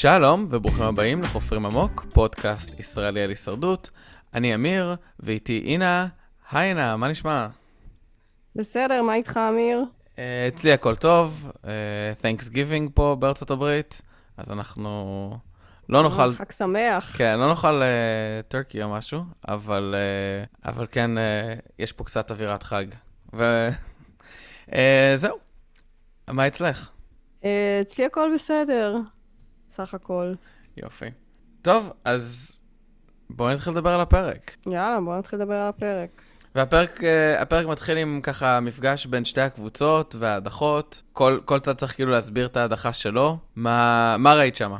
[0.00, 3.90] שלום וברוכים הבאים לחופרים עמוק, פודקאסט ישראלי על הישרדות.
[4.34, 6.06] אני אמיר, ואיתי אינה.
[6.50, 7.46] היי אינה, מה נשמע?
[8.56, 9.84] בסדר, מה איתך, אמיר?
[10.16, 10.18] Uh,
[10.48, 11.66] אצלי הכל טוב, uh,
[12.22, 14.02] Thanks Giving פה בארצות הברית,
[14.36, 15.36] אז אנחנו
[15.88, 16.32] לא נאכל...
[16.32, 17.16] חג שמח.
[17.16, 17.82] כן, לא נאכל
[18.48, 19.94] טורקי uh, או משהו, אבל,
[20.64, 21.20] uh, אבל כן, uh,
[21.78, 22.84] יש פה קצת אווירת חג.
[23.32, 25.36] וזהו,
[26.28, 26.90] uh, מה אצלך?
[27.42, 27.46] Uh,
[27.82, 28.96] אצלי הכל בסדר,
[29.78, 30.32] סך הכל.
[30.76, 31.06] יופי.
[31.62, 32.60] טוב, אז
[33.30, 34.56] בואו נתחיל לדבר על הפרק.
[34.66, 36.22] יאללה, בואו נתחיל לדבר על הפרק.
[36.54, 41.02] והפרק uh, הפרק מתחיל עם ככה מפגש בין שתי הקבוצות וההדחות.
[41.12, 43.36] כל, כל צד צריך כאילו להסביר את ההדחה שלו.
[43.56, 44.78] מה, מה ראית שמה?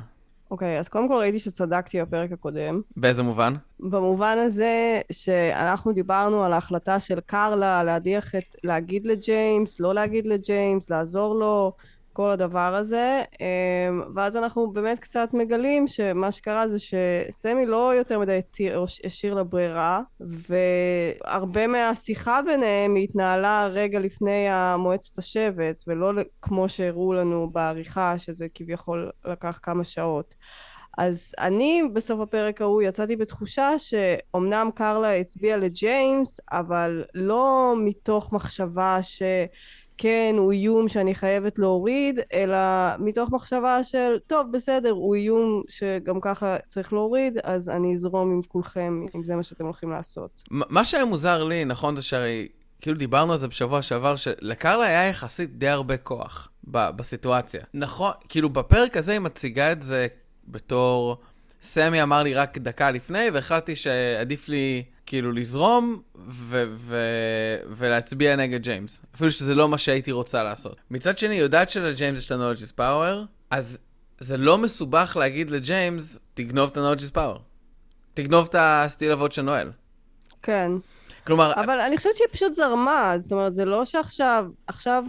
[0.50, 2.80] אוקיי, okay, אז קודם כל ראיתי שצדקתי בפרק הקודם.
[2.96, 3.54] באיזה מובן?
[3.80, 10.90] במובן הזה שאנחנו דיברנו על ההחלטה של קרלה להדיח את, להגיד לג'יימס, לא להגיד לג'יימס,
[10.90, 11.72] לעזור לו,
[12.18, 18.18] כל הדבר הזה, אמ, ואז אנחנו באמת קצת מגלים שמה שקרה זה שסמי לא יותר
[18.18, 18.40] מדי
[19.04, 27.50] השאיר לה ברירה, והרבה מהשיחה ביניהם התנהלה רגע לפני המועצת השבט, ולא כמו שהראו לנו
[27.50, 30.34] בעריכה, שזה כביכול לקח כמה שעות.
[30.98, 38.98] אז אני בסוף הפרק ההוא יצאתי בתחושה שאומנם קרלה הצביעה לג'יימס, אבל לא מתוך מחשבה
[39.02, 39.22] ש...
[39.98, 42.56] כן, הוא איום שאני חייבת להוריד, אלא
[42.98, 48.40] מתוך מחשבה של, טוב, בסדר, הוא איום שגם ככה צריך להוריד, אז אני אזרום עם
[48.48, 50.42] כולכם, אם זה מה שאתם הולכים לעשות.
[50.50, 52.48] מה שהיה מוזר לי, נכון, זה שהרי,
[52.80, 57.60] כאילו דיברנו על זה בשבוע שעבר, שלקרלה היה יחסית די הרבה כוח ב- בסיטואציה.
[57.74, 60.06] נכון, כאילו בפרק הזה היא מציגה את זה
[60.48, 61.16] בתור...
[61.62, 68.62] סמי אמר לי רק דקה לפני, והחלטתי שעדיף לי כאילו לזרום ו- ו- ולהצביע נגד
[68.62, 69.00] ג'יימס.
[69.14, 70.76] אפילו שזה לא מה שהייתי רוצה לעשות.
[70.90, 73.78] מצד שני, יודעת שלג'יימס יש את ה-Knowledge is Power, אז
[74.18, 77.38] זה לא מסובך להגיד לג'יימס, תגנוב את ה-Knowledge is Power.
[78.14, 79.70] תגנוב את ה steal a vote של נואל.
[80.42, 80.72] כן.
[81.26, 81.52] כלומר...
[81.54, 85.04] אבל אני חושבת שהיא פשוט זרמה, זאת אומרת, זה לא שעכשיו, עכשיו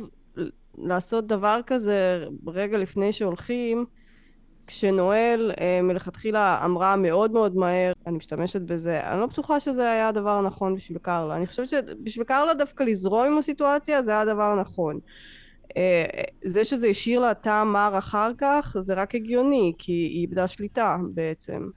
[0.78, 3.86] לעשות דבר כזה רגע לפני שהולכים,
[4.70, 10.08] כשנואל אה, מלכתחילה אמרה מאוד מאוד מהר, אני משתמשת בזה, אני לא בטוחה שזה היה
[10.08, 11.36] הדבר הנכון בשביל קרלה.
[11.36, 15.00] אני חושבת שבשביל קרלה דווקא לזרום עם הסיטואציה זה היה הדבר הנכון.
[15.78, 16.06] אה,
[16.46, 20.98] זה שזה השאיר לה טעם מר אחר כך, זה רק הגיוני, כי היא איבדה שליטה
[21.14, 21.70] בעצם.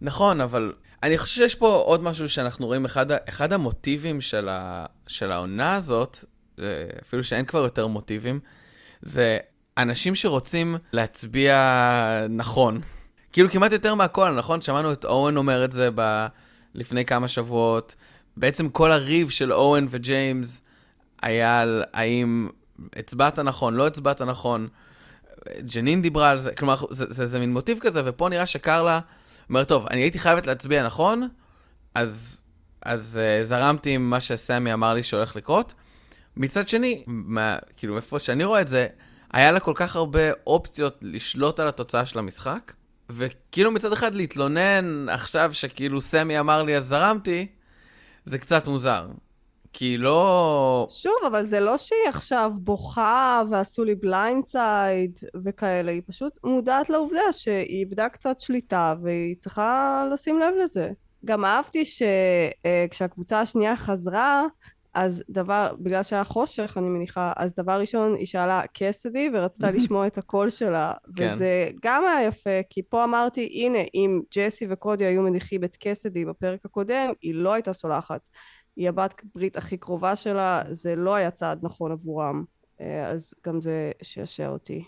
[0.00, 0.72] נכון, אבל
[1.02, 5.76] אני חושב שיש פה עוד משהו שאנחנו רואים, אחד, אחד המוטיבים של, ה, של העונה
[5.76, 6.18] הזאת,
[6.58, 6.64] אה,
[7.02, 8.40] אפילו שאין כבר יותר מוטיבים,
[9.02, 9.38] זה
[9.78, 12.80] אנשים שרוצים להצביע נכון.
[13.32, 14.60] כאילו כמעט יותר מהכל, נכון?
[14.60, 16.26] שמענו את אורן אומר את זה ב...
[16.74, 17.94] לפני כמה שבועות.
[18.36, 20.60] בעצם כל הריב של אורן וג'יימס
[21.22, 22.48] היה על האם
[22.96, 24.68] הצבעת נכון, לא הצבעת נכון.
[25.60, 29.00] ג'נין דיברה על זה, כלומר, זה, זה, זה, זה מין מוטיב כזה, ופה נראה שקרלה
[29.48, 31.28] אומר, טוב, אני הייתי חייבת להצביע נכון,
[31.94, 32.42] אז,
[32.82, 35.74] אז uh, זרמתי עם מה שסמי אמר לי שהולך לקרות.
[36.36, 38.86] מצד שני, מה, כאילו, איפה שאני רואה את זה,
[39.32, 42.72] היה לה כל כך הרבה אופציות לשלוט על התוצאה של המשחק,
[43.10, 47.46] וכאילו מצד אחד להתלונן עכשיו שכאילו סמי אמר לי אז זרמתי,
[48.24, 49.06] זה קצת מוזר.
[49.72, 50.86] כי לא...
[50.90, 57.32] שוב, אבל זה לא שהיא עכשיו בוכה ועשו לי blindside וכאלה, היא פשוט מודעת לעובדה
[57.32, 60.90] שהיא איבדה קצת שליטה והיא צריכה לשים לב לזה.
[61.24, 64.44] גם אהבתי שכשהקבוצה השנייה חזרה,
[64.96, 70.06] אז דבר, בגלל שהיה חושך, אני מניחה, אז דבר ראשון, היא שאלה קסידי ורצתה לשמוע
[70.06, 70.92] את הקול שלה.
[71.16, 71.28] כן.
[71.32, 76.24] וזה גם היה יפה, כי פה אמרתי, הנה, אם ג'סי וקודי היו מדיחים את קסידי
[76.24, 78.28] בפרק הקודם, היא לא הייתה סולחת.
[78.76, 82.44] היא הבת ברית הכי קרובה שלה, זה לא היה צעד נכון עבורם.
[82.80, 84.84] אה, אז גם זה שעשע אותי.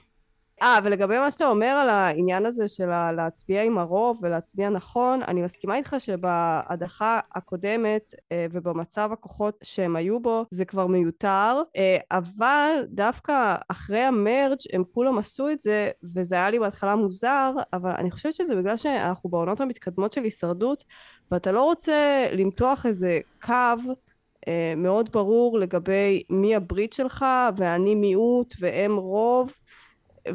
[0.62, 5.42] אה, ולגבי מה שאתה אומר על העניין הזה של להצביע עם הרוב ולהצביע נכון, אני
[5.42, 12.70] מסכימה איתך שבהדחה הקודמת אה, ובמצב הכוחות שהם היו בו זה כבר מיותר, אה, אבל
[12.88, 18.10] דווקא אחרי המרג' הם כולם עשו את זה, וזה היה לי בהתחלה מוזר, אבל אני
[18.10, 20.84] חושבת שזה בגלל שאנחנו בעונות המתקדמות של הישרדות,
[21.32, 23.52] ואתה לא רוצה למתוח איזה קו
[24.48, 27.24] אה, מאוד ברור לגבי מי הברית שלך,
[27.56, 29.52] ואני מיעוט והם רוב.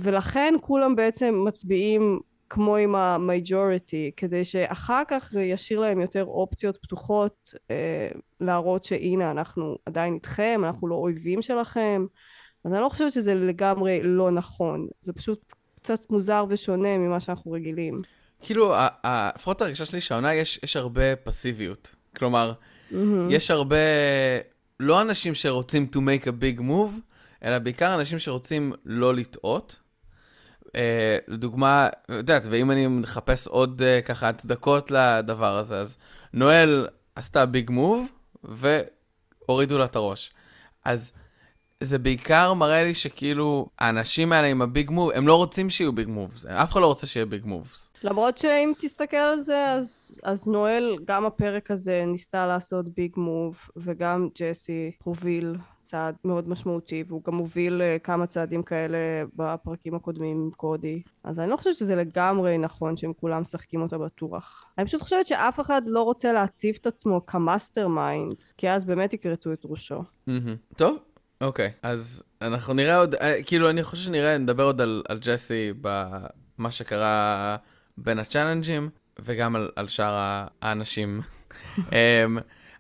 [0.01, 2.19] ולכן כולם בעצם מצביעים
[2.49, 8.07] כמו עם ה-majority, כדי שאחר כך זה ישאיר להם יותר אופציות פתוחות אה,
[8.41, 12.05] להראות שהנה אנחנו עדיין איתכם, אנחנו לא אויבים שלכם.
[12.65, 17.51] אז אני לא חושבת שזה לגמרי לא נכון, זה פשוט קצת מוזר ושונה ממה שאנחנו
[17.51, 18.01] רגילים.
[18.41, 18.73] כאילו,
[19.35, 21.95] לפחות הרגשה שלי שהעונה יש, יש הרבה פסיביות.
[22.15, 22.53] כלומר,
[22.91, 22.95] mm-hmm.
[23.29, 23.75] יש הרבה,
[24.79, 26.99] לא אנשים שרוצים to make a big move,
[27.43, 29.79] אלא בעיקר אנשים שרוצים לא לטעות.
[30.75, 35.97] אה, לדוגמה, את יודעת, ואם אני מחפש עוד אה, ככה הצדקות לדבר הזה, אז
[36.33, 38.11] נואל עשתה ביג מוב,
[38.43, 40.31] והורידו לה את הראש.
[40.85, 41.11] אז
[41.83, 46.07] זה בעיקר מראה לי שכאילו, האנשים האלה עם הביג מוב, הם לא רוצים שיהיו ביג
[46.07, 46.45] מובס.
[46.45, 47.89] אף אחד לא רוצה שיהיה ביג מובס.
[48.03, 53.57] למרות שאם תסתכל על זה, אז, אז נואל, גם הפרק הזה ניסתה לעשות big move,
[53.75, 58.97] וגם ג'סי הוביל צעד מאוד משמעותי, והוא גם הוביל uh, כמה צעדים כאלה
[59.35, 61.01] בפרקים הקודמים עם קודי.
[61.24, 64.63] אז אני לא חושבת שזה לגמרי נכון שהם כולם משחקים אותה בטוח.
[64.77, 69.13] אני פשוט חושבת שאף אחד לא רוצה להציב את עצמו כ mastermind, כי אז באמת
[69.13, 70.03] יכרתו את ראשו.
[70.75, 70.97] טוב,
[71.41, 75.74] אוקיי, אז אנחנו נראה עוד, אה, כאילו, אני חושב שנראה, נדבר עוד על, על ג'סי
[75.81, 77.56] במה שקרה
[77.97, 78.89] בין ה challenge ים,
[79.19, 81.21] וגם על, על שאר האנשים.
[81.77, 82.38] אמ,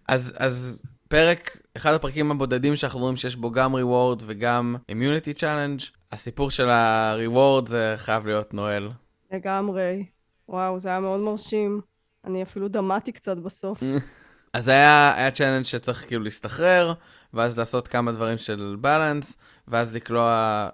[0.07, 0.81] אז, אז
[1.13, 5.79] פרק, אחד הפרקים הבודדים שאנחנו רואים שיש בו גם reward וגם immunity challenge.
[6.11, 8.89] הסיפור של ה reward זה חייב להיות נואל.
[9.31, 10.05] לגמרי.
[10.49, 11.81] וואו, זה היה מאוד מרשים.
[12.25, 13.83] אני אפילו דמעתי קצת בסוף.
[14.53, 16.93] אז היה, היה challenge שצריך כאילו להסתחרר,
[17.33, 19.37] ואז לעשות כמה דברים של balance,
[19.67, 20.67] ואז לקלוע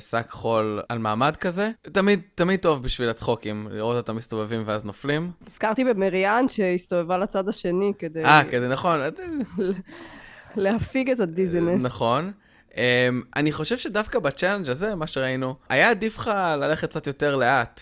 [0.00, 1.70] שק חול על מעמד כזה.
[1.82, 5.30] תמיד, תמיד טוב בשביל הצחוקים, לראות אותם מסתובבים ואז נופלים.
[5.46, 8.24] נזכרתי במריאן שהסתובבה לצד השני כדי...
[8.24, 9.00] אה, כדי, נכון.
[10.56, 11.82] להפיג את ה dizziness.
[11.82, 12.32] נכון.
[12.70, 12.74] Um,
[13.36, 16.30] אני חושב שדווקא ב challenge הזה, מה שראינו, היה עדיף לך
[16.60, 17.80] ללכת קצת יותר לאט.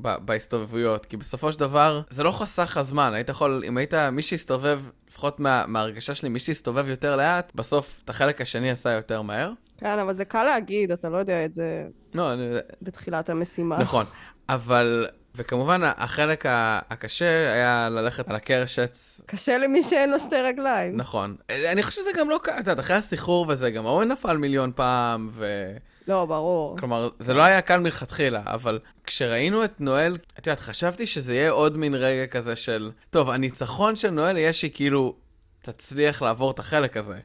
[0.00, 4.80] בהסתובבויות, כי בסופו של דבר, זה לא חסך הזמן, היית יכול, אם היית, מי שהסתובב,
[5.08, 9.52] לפחות מה, מההרגשה שלי, מי שהסתובב יותר לאט, בסוף את החלק השני עשה יותר מהר.
[9.78, 11.84] כן, אבל זה קל להגיד, אתה לא יודע את זה
[12.14, 12.48] לא, אני...
[12.82, 13.78] בתחילת המשימה.
[13.78, 14.04] נכון,
[14.48, 15.06] אבל...
[15.34, 16.44] וכמובן, החלק
[16.90, 19.20] הקשה היה ללכת על הקרשץ.
[19.26, 20.96] קשה למי שאין לו שתי רגליים.
[20.96, 21.36] נכון.
[21.72, 24.72] אני חושב שזה גם לא קל, את יודעת, אחרי הסחרור וזה, גם אורן נפל מיליון
[24.74, 25.72] פעם, ו...
[26.08, 26.76] לא, ברור.
[26.78, 31.50] כלומר, זה לא היה קל מלכתחילה, אבל כשראינו את נואל, את יודעת, חשבתי שזה יהיה
[31.50, 35.14] עוד מין רגע כזה של, טוב, הניצחון של נואל יהיה שהיא כאילו
[35.62, 37.18] תצליח לעבור את החלק הזה.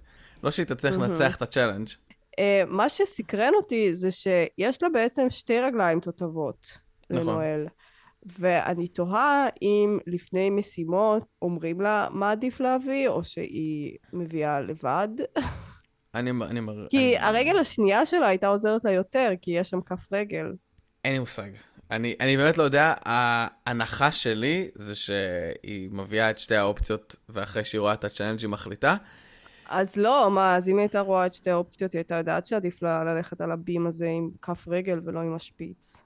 [0.43, 1.87] לא שהיא תצליח לנצח את הצ'אלנג'.
[1.87, 6.67] Uh, מה שסקרן אותי זה שיש לה בעצם שתי רגליים תותבות
[7.09, 7.27] נכון.
[7.27, 7.67] לנואל.
[8.39, 15.09] ואני תוהה אם לפני משימות אומרים לה מה עדיף להביא, או שהיא מביאה לבד.
[16.15, 16.87] אני, אני מר...
[16.89, 17.25] כי אני...
[17.25, 20.53] הרגל השנייה שלה הייתה עוזרת לה יותר, כי יש שם כף רגל.
[21.05, 21.49] אין לי מושג.
[21.91, 27.81] אני, אני באמת לא יודע, ההנחה שלי זה שהיא מביאה את שתי האופציות, ואחרי שהיא
[27.81, 28.95] רואה את ה challenge היא מחליטה.
[29.69, 32.81] אז לא, מה, אז אם היא הייתה רואה את שתי האופציות, היא הייתה יודעת שעדיף
[32.81, 36.03] לה ללכת על הבים הזה עם כף רגל ולא עם השפיץ.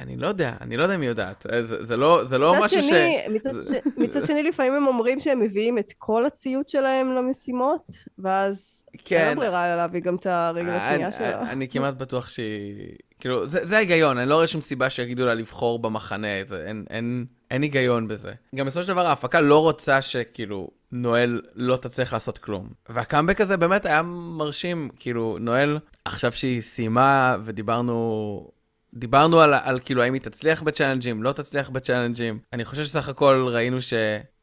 [0.00, 1.46] אני לא יודע, אני לא יודע אם היא יודעת.
[1.52, 3.30] אה, זה, זה לא, זה לא משהו שני, ש...
[3.30, 3.96] מצד, ש...
[3.96, 9.28] מצד שני, לפעמים הם אומרים שהם מביאים את כל הציוד שלהם למשימות, ואז כן.
[9.28, 11.40] אין ברירה להביא גם את הרגל השנייה אני, שלה.
[11.40, 12.96] אני, אני כמעט בטוח שהיא...
[13.18, 16.84] כאילו, זה, זה ההיגיון, אני לא רואה שום סיבה שיגידו לה לבחור במחנה, זה, אין,
[16.90, 18.32] אין, אין היגיון בזה.
[18.54, 22.68] גם בסופו של דבר ההפקה לא רוצה שכאילו נואל לא תצליח לעשות כלום.
[22.88, 28.50] והקאמבק הזה באמת היה מרשים, כאילו, נואל, עכשיו שהיא סיימה ודיברנו
[28.94, 32.38] דיברנו על, על כאילו האם היא תצליח ב challenge-ים, לא תצליח ב challenge-ים.
[32.52, 33.92] אני חושב שסך הכל ראינו ש...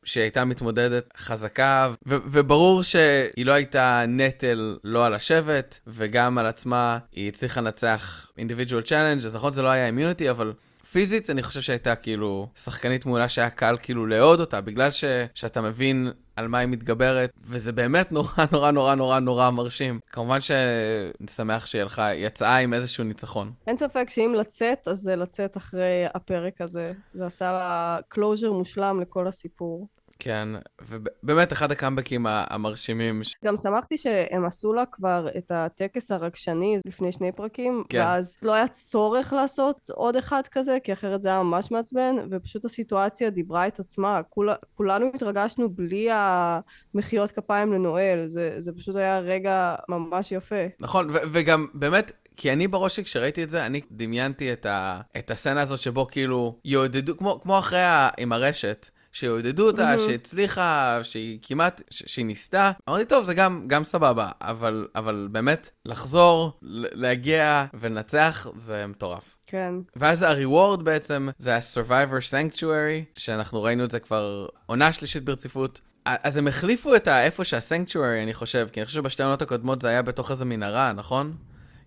[0.03, 6.45] שהיא הייתה מתמודדת חזקה, ו- וברור שהיא לא הייתה נטל לא על השבט, וגם על
[6.45, 10.53] עצמה היא הצליחה לנצח individual challenge, אז נכון זה לא היה immunity, אבל
[10.91, 15.62] פיזית אני חושב שהייתה כאילו שחקנית מעולה שהיה קל כאילו לאהוד אותה, בגלל ש- שאתה
[15.62, 20.00] מבין על מה היא מתגברת, וזה באמת נורא נורא נורא נורא נורא מרשים.
[20.12, 23.51] כמובן שאני שמח שהיא הלכה, יצאה עם איזשהו ניצחון.
[23.67, 26.94] אין ספק שאם לצאת, אז זה לצאת אחרי הפרק הזה.
[27.13, 29.88] זה עשה לה closure מושלם לכל הסיפור.
[30.27, 30.50] כן,
[30.81, 33.22] ובאמת אחד ה comeback-ים המרשימים.
[33.46, 38.00] גם שמחתי שהם עשו לה כבר את הטקס הרגשני לפני שני פרקים, כן.
[38.00, 42.65] ואז לא היה צורך לעשות עוד אחד כזה, כי אחרת זה היה ממש מעצבן, ופשוט
[42.65, 44.22] הסיטואציה דיברה את עצמה.
[44.29, 50.65] כול, כולנו התרגשנו בלי המחיאות כפיים לנואל, זה, זה פשוט היה רגע ממש יפה.
[50.79, 55.31] נכון, וגם באמת, כי אני בראש שלי, כשראיתי את זה, אני דמיינתי את, ה, את
[55.31, 60.00] הסצנה הזאת שבו כאילו יעודדו, כמו, כמו אחרי ה, עם הרשת, שעודדו אותה, mm-hmm.
[60.00, 62.71] שהצליחה, שהיא כמעט, ש- שהיא ניסתה.
[62.89, 69.38] אמרתי, טוב, זה גם, גם סבבה, אבל, אבל באמת, לחזור, להגיע ולנצח, זה מטורף.
[69.47, 69.74] כן.
[69.95, 75.81] ואז ה-reward בעצם, זה ה-survivor sanctuary, שאנחנו ראינו את זה כבר עונה שלישית ברציפות.
[76.05, 79.88] אז הם החליפו את איפה שה-sanctuary, אני חושב, כי אני חושב שבשתי עונות הקודמות זה
[79.88, 81.33] היה בתוך איזה מנהרה, נכון?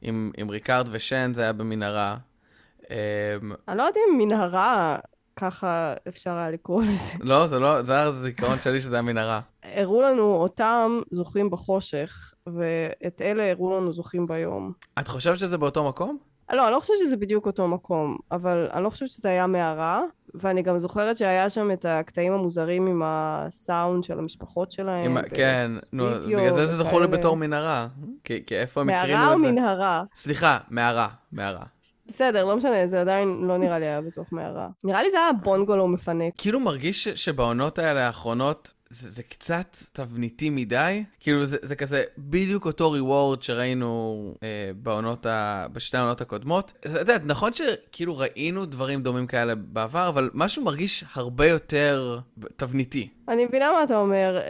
[0.02, 2.16] עם, עם ריקארד ושן זה היה במנהרה.
[2.90, 2.96] אמ,
[3.68, 4.98] אני לא יודעת אם מנהרה,
[5.36, 7.14] ככה אפשר היה לקרוא לזה.
[7.20, 9.40] לא, זה לא, זה היה זיכרון שלי שזה המנהרה.
[9.64, 14.72] הראו לנו אותם זוכים בחושך, ואת אלה הראו לנו זוכים ביום.
[14.98, 16.18] את חושבת שזה באותו מקום?
[16.52, 20.02] לא, אני לא חושבת שזה בדיוק אותו מקום, אבל אני לא חושבת שזה היה מערה,
[20.34, 25.16] ואני גם זוכרת שהיה שם את הקטעים המוזרים עם הסאונד של המשפחות שלהם.
[25.16, 27.06] עם כן, נו, בגלל זה זה זכור לי.
[27.06, 27.86] בתור מנהרה.
[28.24, 29.52] כי כי איפה הם הקרינו מערה את או זה?
[29.52, 30.04] מנהרה?
[30.14, 31.64] סליחה, מערה, מערה.
[32.10, 34.68] בסדר, לא משנה, זה עדיין לא נראה לי היה בתוך מערה.
[34.84, 36.32] נראה לי זה היה בונגולו מפנק.
[36.38, 41.04] כאילו מרגיש שבעונות האלה האחרונות זה, זה קצת תבניתי מדי.
[41.20, 45.66] כאילו זה, זה כזה בדיוק אותו ריוורד שראינו אה, בעונות ה...
[45.72, 46.72] בשתי העונות הקודמות.
[46.80, 52.18] את יודעת, נכון שכאילו ראינו דברים דומים כאלה בעבר, אבל משהו מרגיש הרבה יותר
[52.56, 53.08] תבניתי.
[53.28, 54.40] אני מבינה מה אתה אומר,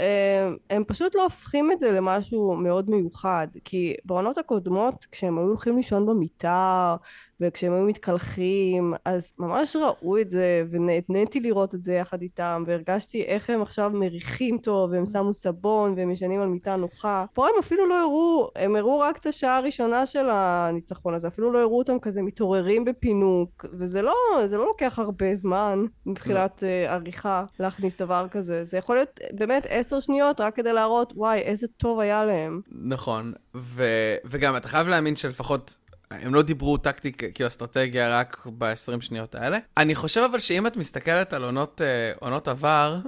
[0.46, 5.46] הם, הם פשוט לא הופכים את זה למשהו מאוד מיוחד, כי בעונות הקודמות, כשהם היו
[5.46, 6.96] הולכים לישון במיטה,
[7.40, 13.22] וכשהם היו מתקלחים, אז ממש ראו את זה, ונהניתי לראות את זה יחד איתם, והרגשתי
[13.22, 14.29] איך הם עכשיו מריחים
[14.62, 17.24] טוב, והם שמו סבון, והם ישנים על מיטה נוחה.
[17.34, 21.52] פה הם אפילו לא הראו, הם הראו רק את השעה הראשונה של הניצחון הזה, אפילו
[21.52, 24.14] לא הראו אותם כזה מתעוררים בפינוק, וזה לא,
[24.46, 28.64] זה לא לוקח הרבה זמן מבחינת uh, עריכה להכניס דבר כזה.
[28.64, 32.60] זה יכול להיות באמת עשר שניות רק כדי להראות, וואי, איזה טוב היה להם.
[32.70, 33.84] נכון, ו...
[34.24, 35.78] וגם אתה חייב להאמין שלפחות
[36.10, 39.58] הם לא דיברו טקטיק, כאילו אסטרטגיה רק ב-20 שניות האלה.
[39.76, 42.98] אני חושב אבל שאם את מסתכלת על עונות, אה, עונות עבר,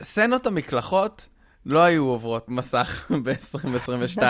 [0.00, 1.26] וסצנות המקלחות
[1.66, 4.22] לא היו עוברות מסך ב-2022.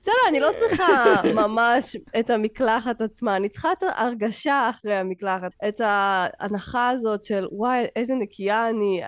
[0.00, 5.80] בסדר, אני לא צריכה ממש את המקלחת עצמה, אני צריכה את ההרגשה אחרי המקלחת, את
[5.84, 9.02] ההנחה הזאת של וואי, איזה נקייה אני,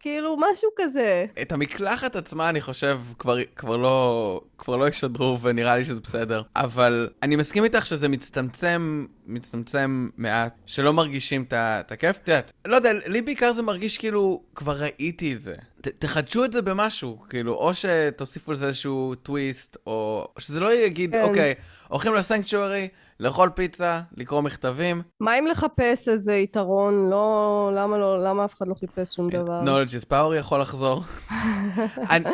[0.00, 1.26] כאילו משהו כזה.
[1.42, 6.42] את המקלחת עצמה, אני חושב, כבר, כבר, לא, כבר לא ישדרו, ונראה לי שזה בסדר.
[6.56, 12.16] אבל אני מסכים איתך שזה מצטמצם, מצטמצם מעט, שלא מרגישים את הכיף.
[12.22, 15.54] את יודעת, לא יודע, לי בעיקר זה מרגיש כאילו, כבר ראיתי את זה.
[15.80, 21.12] ת, תחדשו את זה במשהו, כאילו, או שתוסיפו לזה איזשהו טוויסט, או שזה לא יגיד,
[21.12, 21.22] כן.
[21.22, 21.54] אוקיי,
[21.88, 22.88] הולכים לסנקצ'וארי,
[23.20, 25.02] לאכול פיצה, לקרוא מכתבים.
[25.20, 27.10] מה אם לחפש איזה יתרון?
[27.10, 29.60] לא, למה לא, למה אף אחד לא חיפש שום דבר?
[29.64, 31.02] knowledge is power יכול לחזור.
[32.10, 32.24] אני,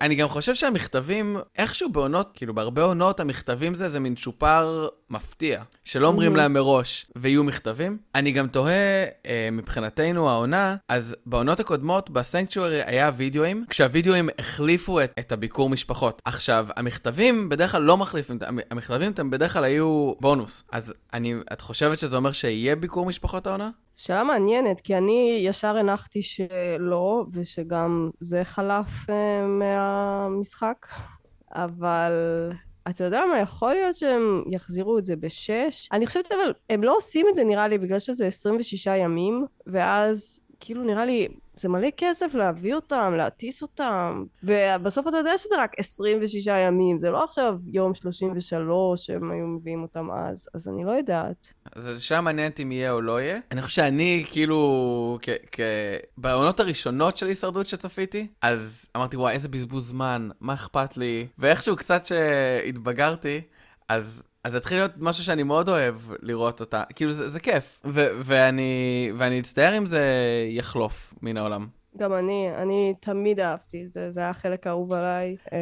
[0.00, 5.62] אני גם חושב שהמכתבים, איכשהו בעונות, כאילו בהרבה עונות המכתבים זה איזה מין צ'ופר מפתיע,
[5.84, 6.36] שלא אומרים Mhm.
[6.36, 7.98] להם מראש, ויהיו מכתבים.
[8.14, 8.72] אני גם תוהה,
[9.26, 16.22] אה, מבחינתנו העונה, אז בעונות הקודמות בסנקצ'וארי היה וידאוים, כשהווידאוים החליפו את, את הביקור משפחות.
[16.24, 20.64] עכשיו, המכתבים בדרך כלל לא מחליפים, המ- המכתבים הם בדרך כלל היו בונוס.
[20.72, 23.70] אז אני, את חושבת שזה אומר שיהיה ביקור משפחות העונה?
[23.94, 30.86] שאלה מעניינת, כי אני ישר הנחתי שלא, ושגם זה חלף אה, מהמשחק,
[31.54, 32.12] אבל
[32.88, 35.88] אתה יודע מה, יכול להיות שהם יחזירו את זה בשש?
[35.92, 40.40] אני חושבת אבל, הם לא עושים את זה נראה לי בגלל שזה 26 ימים, ואז
[40.60, 41.28] כאילו נראה לי
[41.60, 47.10] זה מלא כסף להביא אותם, להטיס אותם, ובסוף אתה יודע שזה רק 26 ימים, זה
[47.10, 51.52] לא עכשיו יום 33 שהם היו מביאים אותם אז, אז אני לא יודעת.
[51.76, 53.38] אז שאלה מעניינת אם יהיה או לא יהיה.
[53.50, 55.28] אני חושב שאני, כאילו, כ...
[55.52, 55.60] כ...
[56.18, 61.26] בעונות הראשונות של הישרדות שצפיתי, אז אמרתי, וואי, איזה בזבוז זמן, מה אכפת לי?
[61.38, 63.40] ואיכשהו קצת שהתבגרתי,
[63.88, 64.22] אז...
[64.44, 68.08] אז זה התחיל להיות משהו שאני מאוד אוהב לראות אותה, כאילו זה, זה כיף, ו-
[68.24, 70.02] ואני, ואני אצטער אם זה
[70.48, 71.66] יחלוף מן העולם.
[71.96, 75.36] גם אני, אני תמיד אהבתי את זה, זה היה החלק האהוב עליי.
[75.52, 75.58] אה,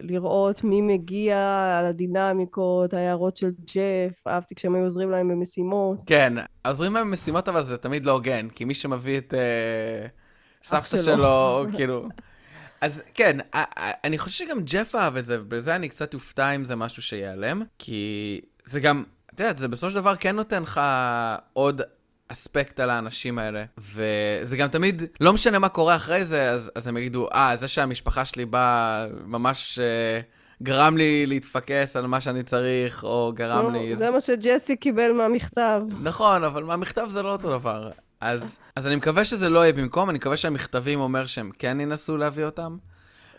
[0.00, 1.38] לראות מי מגיע,
[1.78, 5.98] על הדינמיקות, ההערות של ג'ף, אהבתי כשהם היו עוזרים להם במשימות.
[6.06, 6.32] כן,
[6.66, 10.06] עוזרים להם במשימות אבל זה תמיד לא הוגן, כי מי שמביא את אה,
[10.64, 11.02] סבתא שלו.
[11.02, 12.08] שלו, כאילו...
[12.82, 13.36] אז כן,
[14.04, 17.62] אני חושב שגם ג'ף אהב את זה, ובזה אני קצת אופתע אם זה משהו שיעלם,
[17.78, 20.80] כי זה גם, את יודעת, זה בסופו של דבר כן נותן לך
[21.52, 21.82] עוד
[22.28, 26.86] אספקט על האנשים האלה, וזה גם תמיד, לא משנה מה קורה אחרי זה, אז, אז
[26.86, 29.78] הם יגידו, אה, זה שהמשפחה שלי באה ממש...
[29.78, 30.20] אה,
[30.62, 33.96] גרם לי להתפקס על מה שאני צריך, או גרם נו, לי...
[33.96, 35.82] זה מה שג'סי קיבל מהמכתב.
[36.02, 37.90] נכון, אבל מהמכתב זה לא אותו דבר.
[38.22, 42.16] אז, אז אני מקווה שזה לא יהיה במקום, אני מקווה שהמכתבים אומר שהם כן ינסו
[42.16, 42.76] להביא אותם.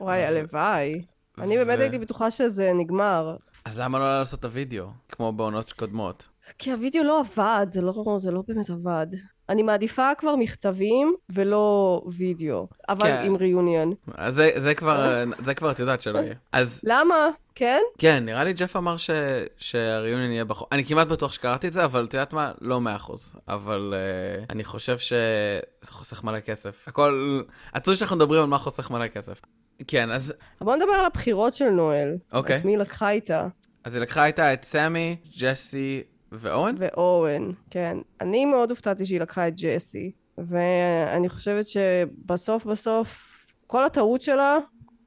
[0.01, 1.05] וואי, הלוואי.
[1.37, 3.35] אני באמת ו- הייתי בטוחה שזה נגמר.
[3.65, 6.27] אז למה לא לעשות את הוידאו, כמו בעונות קודמות?
[6.57, 9.07] כי הוידאו לא עבד, זה לא, זה לא באמת עבד.
[9.49, 13.23] אני מעדיפה כבר מכתבים ולא וידאו, אבל כן.
[13.25, 13.93] עם ריאוניון.
[14.15, 16.35] אז זה, זה, כבר, זה כבר את יודעת שלא יהיה.
[16.51, 17.15] אז למה?
[17.55, 17.81] כן?
[17.97, 19.09] כן, נראה לי ג'ף אמר ש,
[19.57, 20.67] שהריאיון יהיה בחור.
[20.71, 22.51] אני כמעט בטוח שקראתי את זה, אבל את יודעת מה?
[22.61, 23.31] לא מאה אחוז.
[23.47, 26.87] אבל uh, אני חושב שזה חוסך מלא כסף.
[26.87, 27.41] הכל...
[27.73, 29.41] עצוב שאנחנו מדברים על מה חוסך מלא כסף.
[29.87, 32.17] כן, אז, בוא נדבר על הבחירות של נואל.
[32.33, 32.57] אוקיי.
[32.57, 33.47] את מי היא לקחה איתה?
[33.83, 36.75] אז היא לקחה איתה את סמי, ג'סי ואורן?
[36.77, 37.97] ואורן, כן.
[38.21, 43.29] אני מאוד הופתעתי שהיא לקחה את ג'סי, ואני חושבת שבסוף בסוף,
[43.67, 44.57] כל הטעות שלה,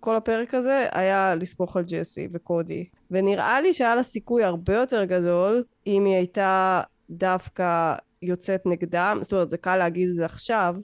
[0.07, 2.85] כל הפרק הזה היה לסמוך על ג'סי וקודי.
[3.11, 9.33] ונראה לי שהיה לה סיכוי הרבה יותר גדול אם היא הייתה דווקא יוצאת נגדם, זאת
[9.33, 10.75] אומרת זה קל להגיד את זה עכשיו,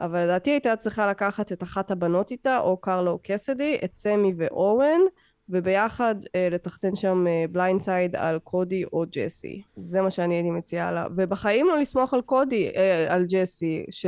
[0.00, 4.32] אבל לדעתי הייתה צריכה לקחת את אחת הבנות איתה, או קרלה או קסדי, את סמי
[4.36, 5.00] ואורן,
[5.48, 9.62] וביחד אה, לתכנן שם אה, blindside על קודי או ג'סי.
[9.76, 11.06] זה מה שאני הייתי מציעה לה.
[11.16, 14.06] ובחיים לא לסמוך על קודי, אה, על ג'סי, ש...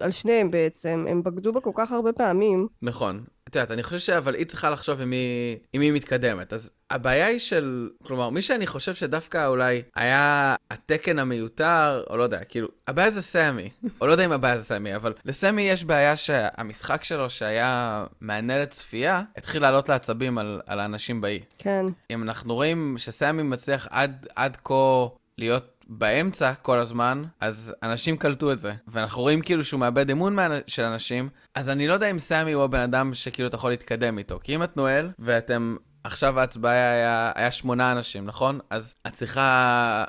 [0.00, 2.68] על שניהם בעצם, הם בגדו בה כל כך הרבה פעמים.
[2.82, 3.24] נכון.
[3.50, 6.52] את יודעת, אני חושב שאבל היא צריכה לחשוב עם מי, עם מי מתקדמת.
[6.52, 12.22] אז הבעיה היא של, כלומר, מי שאני חושב שדווקא אולי היה התקן המיותר, או לא
[12.22, 13.70] יודע, כאילו, הבעיה זה סמי.
[14.00, 18.58] או לא יודע אם הבעיה זה סמי, אבל לסמי יש בעיה שהמשחק שלו, שהיה מענה
[18.58, 21.40] לצפייה, התחיל לעלות לעצבים על, על האנשים באי.
[21.58, 21.86] כן.
[22.10, 25.06] אם אנחנו רואים שסמי מצליח עד, עד כה
[25.38, 28.74] להיות באמצע כל הזמן, אז אנשים קלטו את זה.
[28.88, 32.64] ואנחנו רואים כאילו שהוא מאבד אמון של אנשים, אז אני לא יודע אם סמי הוא
[32.64, 34.38] הבן אדם שכאילו אתה יכול להתקדם איתו.
[34.42, 38.58] כי אם את נועל, ואתם, עכשיו ההצבעה היה, היה שמונה אנשים, נכון?
[38.70, 40.04] אז את צריכה...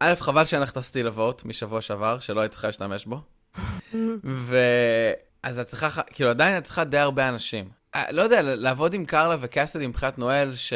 [0.00, 3.20] א', חבל שאין לך את הסטיל אבות משבוע שעבר, שלא היית צריכה להשתמש בו.
[4.24, 4.56] ו...
[5.42, 7.68] אז את צריכה, כאילו עדיין את צריכה די הרבה אנשים.
[7.94, 10.72] אה, לא יודע, לעבוד עם קרלה וקאסדי מבחינת נואל, ש...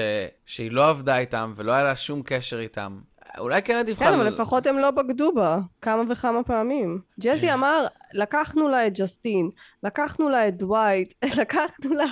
[0.46, 3.00] שהיא לא עבדה איתם ולא היה לה שום קשר איתם.
[3.38, 4.08] אולי כן עדיף לך...
[4.08, 7.00] כן, אבל לפחות הם לא בגדו בה כמה וכמה פעמים.
[7.20, 7.52] ג'זי כן.
[7.52, 9.50] אמר, לקחנו לה את ג'סטין,
[9.82, 12.04] לקחנו לה את דווייט, לקחנו לה...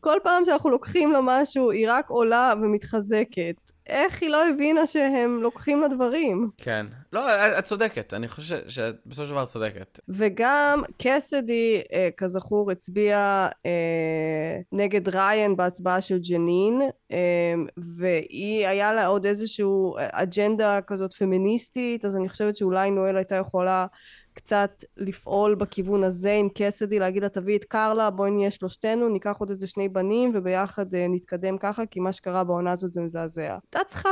[0.00, 3.54] כל פעם שאנחנו לוקחים לה משהו, היא רק עולה ומתחזקת.
[3.86, 6.50] איך היא לא הבינה שהם לוקחים לה דברים?
[6.56, 6.86] כן.
[7.12, 10.00] לא, את צודקת, אני חושב שבסופו של דבר את צודקת.
[10.08, 16.82] וגם קסדי, אה, כזכור, הצביע אה, נגד ריין בהצבעה של ג'נין,
[17.12, 19.64] אה, והיא, היה לה עוד איזושהי
[19.96, 23.86] אג'נדה כזאת פמיניסטית, אז אני חושבת שאולי נואל הייתה יכולה
[24.34, 29.36] קצת לפעול בכיוון הזה עם קסדי, להגיד לה תביאי את קרלה, בואי נהיה שלושתנו, ניקח
[29.38, 33.58] עוד איזה שני בנים וביחד אה, נתקדם ככה, כי מה שקרה בעונה הזאת זה מזעזע.
[33.62, 34.10] הייתה צריכה,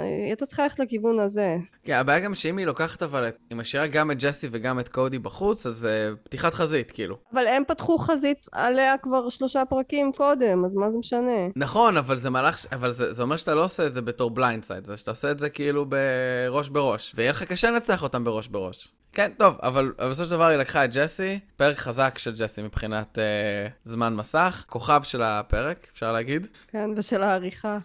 [0.00, 1.56] הייתה צריכה ללכת לכיוון הזה.
[1.84, 5.18] כן, הבעיה גם שאם היא לוקחת אבל, היא משאירה גם את ג'סי וגם את קודי
[5.18, 7.16] בחוץ, אז uh, פתיחת חזית, כאילו.
[7.32, 11.48] אבל הם פתחו חזית עליה כבר שלושה פרקים קודם, אז מה זה משנה?
[11.56, 14.84] נכון, אבל זה מהלך, אבל זה, זה אומר שאתה לא עושה את זה בתור blindside,
[14.84, 18.88] זה שאתה עושה את זה כאילו בראש בראש, ויהיה לך קשה לנצח אותם בראש בראש.
[19.12, 23.18] כן, טוב, אבל בסופו של דבר היא לקחה את ג'סי, פרק חזק של ג'סי מבחינת
[23.18, 26.46] אה, זמן מסך, כוכב של הפרק, אפשר להגיד.
[26.68, 27.78] כן, ושל העריכה.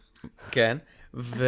[0.52, 0.78] כן.
[1.14, 1.46] ו...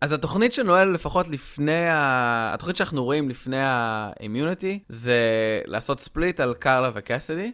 [0.00, 2.50] אז התוכנית של נואל, לפחות לפני ה...
[2.54, 5.20] התוכנית שאנחנו רואים לפני האימיוניטי, זה
[5.64, 7.52] לעשות ספליט על קרלה וקסידי,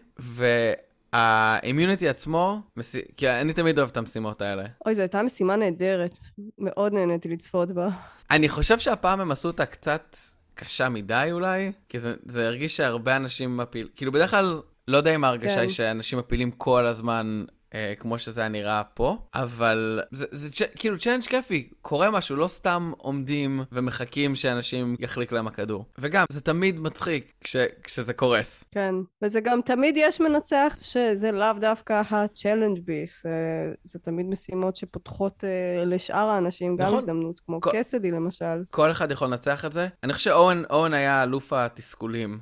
[1.13, 2.95] והאימיוניטי עצמו, מס...
[3.17, 4.63] כי אני תמיד אוהב את המשימות האלה.
[4.85, 6.17] אוי, זו הייתה משימה נהדרת.
[6.57, 7.87] מאוד נהניתי לצפות בה.
[8.31, 10.17] אני חושב שהפעם הם עשו אותה קצת
[10.55, 15.15] קשה מדי אולי, כי זה, זה הרגיש שהרבה אנשים מפיל, כאילו בדרך כלל, לא יודע
[15.15, 15.61] אם ההרגשה כן.
[15.61, 20.65] היא שאנשים מפילים כל הזמן אה, כמו שזה היה נראה פה, אבל זה, זה זה
[20.75, 25.85] כאילו challenge כיפי, קורה משהו, לא סתם עומדים ומחכים שאנשים יחליק להם הכדור.
[25.97, 28.63] וגם, זה תמיד מצחיק כש, כשזה קורס.
[28.71, 34.25] כן, וזה גם תמיד יש מנצח שזה לאו דווקא ה challenge beast, זה, זה תמיד
[34.25, 36.97] משימות שפותחות אה, לשאר האנשים גם נכון.
[36.97, 38.63] הזדמנות, כמו כל, קסדי למשל.
[38.69, 39.87] כל אחד יכול לנצח את זה.
[40.03, 42.39] אני חושב שאורן היה אלוף התסכולים.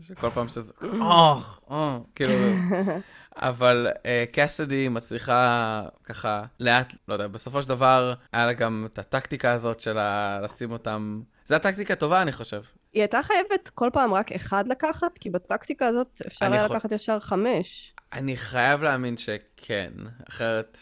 [0.00, 1.34] שכל פעם שזה, אה,
[1.70, 2.34] אה, כאילו,
[3.38, 8.98] אבל uh, קסדי מצליחה ככה לאט, לא יודע, בסופו של דבר היה לה גם את
[8.98, 9.98] הטקטיקה הזאת של
[10.42, 11.22] לשים אותם...
[11.44, 12.62] זו הטקטיקה טובה, אני חושב.
[12.92, 15.18] היא הייתה חייבת כל פעם רק אחד לקחת?
[15.18, 17.94] כי בטקטיקה הזאת אפשר היה לקחת ישר חמש.
[18.12, 19.92] אני חייב להאמין שכן,
[20.28, 20.78] אחרת...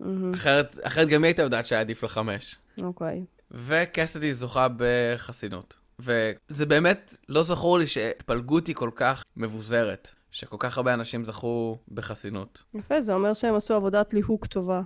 [0.00, 0.04] Mm-hmm.
[0.34, 2.56] אחרת, אחרת גם היא הייתה יודעת שהיה עדיף לחמש.
[2.82, 3.24] אוקיי.
[3.24, 3.42] Okay.
[3.50, 5.76] וקסדי זוכה בחסינות.
[5.98, 10.10] וזה באמת, לא זכור לי שהתפלגות היא כל כך מבוזרת.
[10.32, 12.62] שכל כך הרבה אנשים זכו בחסינות.
[12.74, 14.80] יפה, זה אומר שהם עשו עבודת ליהוק טובה.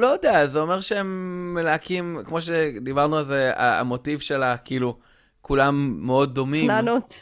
[0.00, 4.98] לא יודע, זה אומר שהם מלהקים, כמו שדיברנו על זה, המוטיב שלה, כאילו,
[5.40, 6.70] כולם מאוד דומים.
[6.70, 7.20] חננות.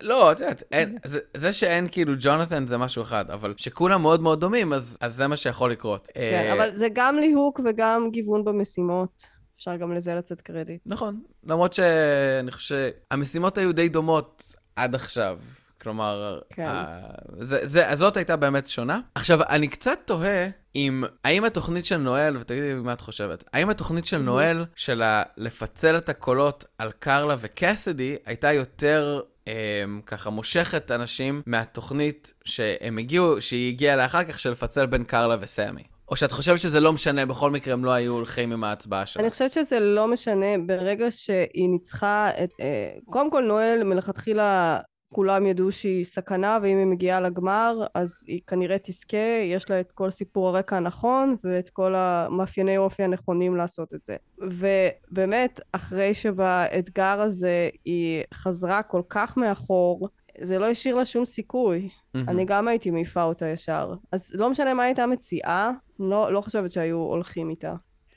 [0.00, 0.62] לא, את יודעת,
[1.04, 5.14] זה, זה שאין כאילו ג'ונתן זה משהו אחד, אבל שכולם מאוד מאוד דומים, אז, אז
[5.14, 6.08] זה מה שיכול לקרות.
[6.14, 9.26] כן, uh, אבל זה גם ליהוק וגם גיוון במשימות.
[9.56, 10.80] אפשר גם לזה לתת קרדיט.
[10.86, 15.38] נכון, למרות שאני חושב שהמשימות היו די דומות עד עכשיו.
[15.84, 16.66] כלומר, כן.
[16.66, 16.98] ה...
[17.40, 19.00] זה, זה, זאת הייתה באמת שונה.
[19.14, 23.70] עכשיו, אני קצת תוהה אם, האם התוכנית של נואל, ותגידי לי מה את חושבת, האם
[23.70, 25.02] התוכנית של נואל, של
[25.36, 33.40] לפצל את הקולות על קרלה וקסדי, הייתה יותר הם, ככה מושכת אנשים מהתוכנית שהם הגיעו,
[33.40, 35.82] שהיא הגיעה לאחר כך, של לפצל בין קרלה וסמי.
[36.08, 39.22] או שאת חושבת שזה לא משנה, בכל מקרה הם לא היו הולכים עם ההצבעה שלה?
[39.22, 42.50] אני חושבת שזה לא משנה, ברגע שהיא ניצחה את...
[42.60, 44.78] אה, קודם כל, נואל מלכתחילה
[45.14, 49.92] כולם ידעו שהיא סכנה ואם היא מגיעה לגמר אז היא כנראה תזכה, יש לה את
[49.92, 54.16] כל סיפור הרקע הנכון ואת כל המאפייני אופי הנכונים לעשות את זה.
[54.38, 60.08] ובאמת אחרי שבאתגר הזה היא חזרה כל כך מאחור
[60.40, 61.88] זה לא השאיר לה שום סיכוי.
[61.88, 62.18] Mm-hmm.
[62.28, 63.94] אני גם הייתי מעיפה אותה ישר.
[64.12, 67.74] אז לא משנה מה הייתה מציעה, לא, לא חושבת שהיו הולכים איתה.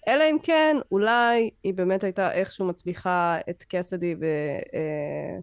[0.08, 4.30] אלא אם כן, אולי היא באמת הייתה איכשהו מצליחה את קסדי וקרלה
[4.74, 5.40] אה,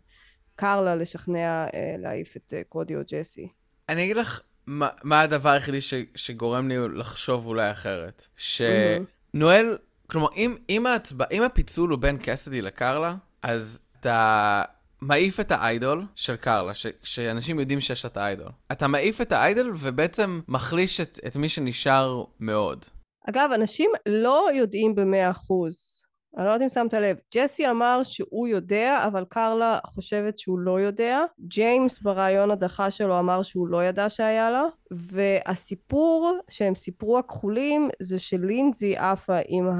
[0.97, 3.49] לשכנע אה, להעיף את אה, קודי או ג'סי.
[3.88, 8.27] אני אגיד לך מה, מה הדבר היחידי ש, שגורם לי לחשוב אולי אחרת.
[8.37, 14.62] שנואל, כלומר, אם, אם, ההצבע, אם הפיצול הוא בין קסדי לקרלה, אז אתה
[15.01, 18.49] מעיף את האיידול של קרלה, ש, שאנשים יודעים שיש את האיידול.
[18.73, 22.85] אתה מעיף את האיידול ובעצם מחליש את, את מי שנשאר מאוד.
[23.29, 26.04] אגב, אנשים לא יודעים במאה אחוז.
[26.37, 27.16] אני לא יודעת אם שמת לב.
[27.35, 31.20] ג'סי אמר שהוא יודע, אבל קרלה חושבת שהוא לא יודע.
[31.40, 34.62] ג'יימס ברעיון הדחה שלו אמר שהוא לא ידע שהיה לה.
[34.90, 39.70] והסיפור שהם סיפרו הכחולים זה שלינזי עפה עם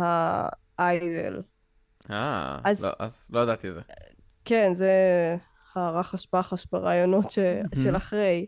[0.79, 1.43] האיידל.
[2.11, 2.85] אה, אז...
[2.85, 3.81] לא, אז לא ידעתי את זה.
[4.45, 4.93] כן, זה
[5.75, 7.39] הרחש בחש ברעיונות ש...
[7.83, 8.47] של אחרי.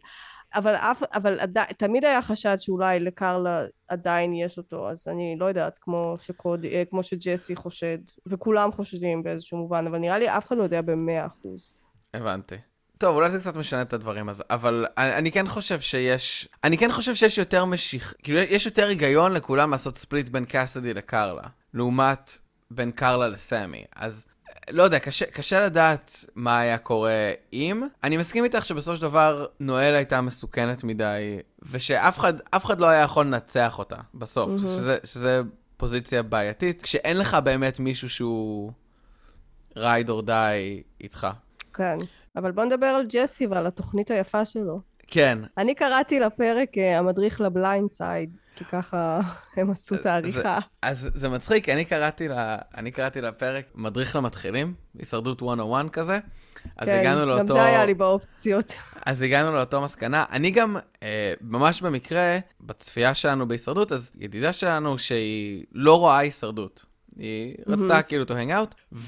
[0.56, 5.44] אבל, אף, אבל עדי, תמיד היה חשד שאולי לקרלה עדיין יש אותו, אז אני לא
[5.44, 10.46] יודעת, כמו, שקוד, אה, כמו שג'סי חושד, וכולם חושדים באיזשהו מובן, אבל נראה לי אף
[10.46, 11.74] אחד לא יודע במאה אחוז.
[12.14, 12.56] הבנתי.
[12.98, 16.78] טוב, אולי זה קצת משנה את הדברים, אז, אבל אני, אני כן חושב שיש, אני
[16.78, 21.42] כן חושב שיש יותר משיך, כאילו יש יותר היגיון לכולם לעשות ספליט בין קאסדי לקרלה,
[21.74, 22.38] לעומת
[22.70, 23.84] בין קרלה לסמי.
[23.96, 24.26] אז
[24.70, 27.82] לא יודע, קשה, קשה לדעת מה היה קורה אם.
[28.04, 33.02] אני מסכים איתך שבסופו של דבר נואל הייתה מסוכנת מדי, ושאף אחד, אחד לא היה
[33.02, 34.58] יכול לנצח אותה בסוף, mm-hmm.
[34.58, 35.42] שזה, שזה
[35.76, 38.72] פוזיציה בעייתית, כשאין לך באמת מישהו שהוא
[39.78, 41.26] ride or die איתך.
[41.74, 41.96] כן,
[42.36, 44.80] אבל בוא נדבר על ג'סי ועל התוכנית היפה שלו.
[45.06, 45.38] כן.
[45.58, 49.20] אני קראתי לפרק uh, המדריך ל blindside, כי ככה
[49.56, 50.58] הם עשו את העריכה.
[50.82, 56.18] אז זה מצחיק, אני קראתי, לה, אני קראתי לפרק מדריך למתחילים, הישרדות 101 כזה.
[56.76, 57.40] אז כן, הגענו לאותו...
[57.40, 58.72] גם זה היה לי באופציות.
[59.06, 60.24] אז הגענו לאותו מסקנה.
[60.30, 66.95] אני גם, אה, ממש במקרה, בצפייה שלנו בהישרדות, אז ידידה שלנו שהיא לא רואה הישרדות.
[67.18, 68.98] היא רצתה כאילו to hang out,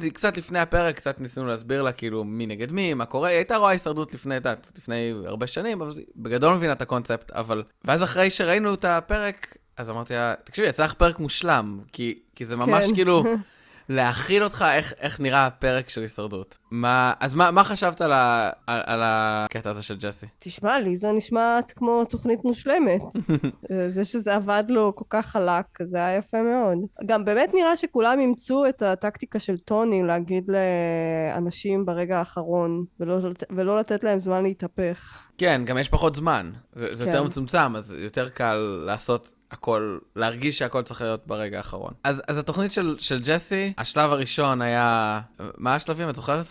[0.00, 3.56] וקצת לפני הפרק, קצת ניסינו להסביר לה כאילו מי נגד מי, מה קורה, היא הייתה
[3.56, 7.62] רואה הישרדות לפני, את לפני הרבה שנים, אבל בגדול מבינה את הקונספט, אבל...
[7.84, 12.44] ואז אחרי שראינו את הפרק, אז אמרתי לה, תקשיבי, יצא לך פרק מושלם, כי, כי
[12.44, 12.94] זה ממש כן.
[12.94, 13.24] כאילו...
[13.88, 16.58] להכיל אותך איך, איך נראה הפרק של הישרדות.
[16.70, 20.26] מה, אז מה, מה חשבת על, ה, על, על הקטע הזה של ג'סי?
[20.38, 23.02] תשמע, לי זה נשמעת כמו תוכנית מושלמת.
[23.88, 26.78] זה שזה עבד לו כל כך חלק, זה היה יפה מאוד.
[27.06, 33.18] גם באמת נראה שכולם אימצו את הטקטיקה של טוני להגיד לאנשים ברגע האחרון, ולא,
[33.50, 35.18] ולא לתת להם זמן להתהפך.
[35.38, 36.50] כן, גם יש פחות זמן.
[36.72, 37.10] זה, זה כן.
[37.10, 41.92] יותר מצומצם, אז יותר קל לעשות הכל, להרגיש שהכל צריך להיות ברגע האחרון.
[42.04, 45.20] אז, אז התוכנית של, של ג'סי, השלב הראשון היה...
[45.58, 46.46] מה השלבים, את זוכרת?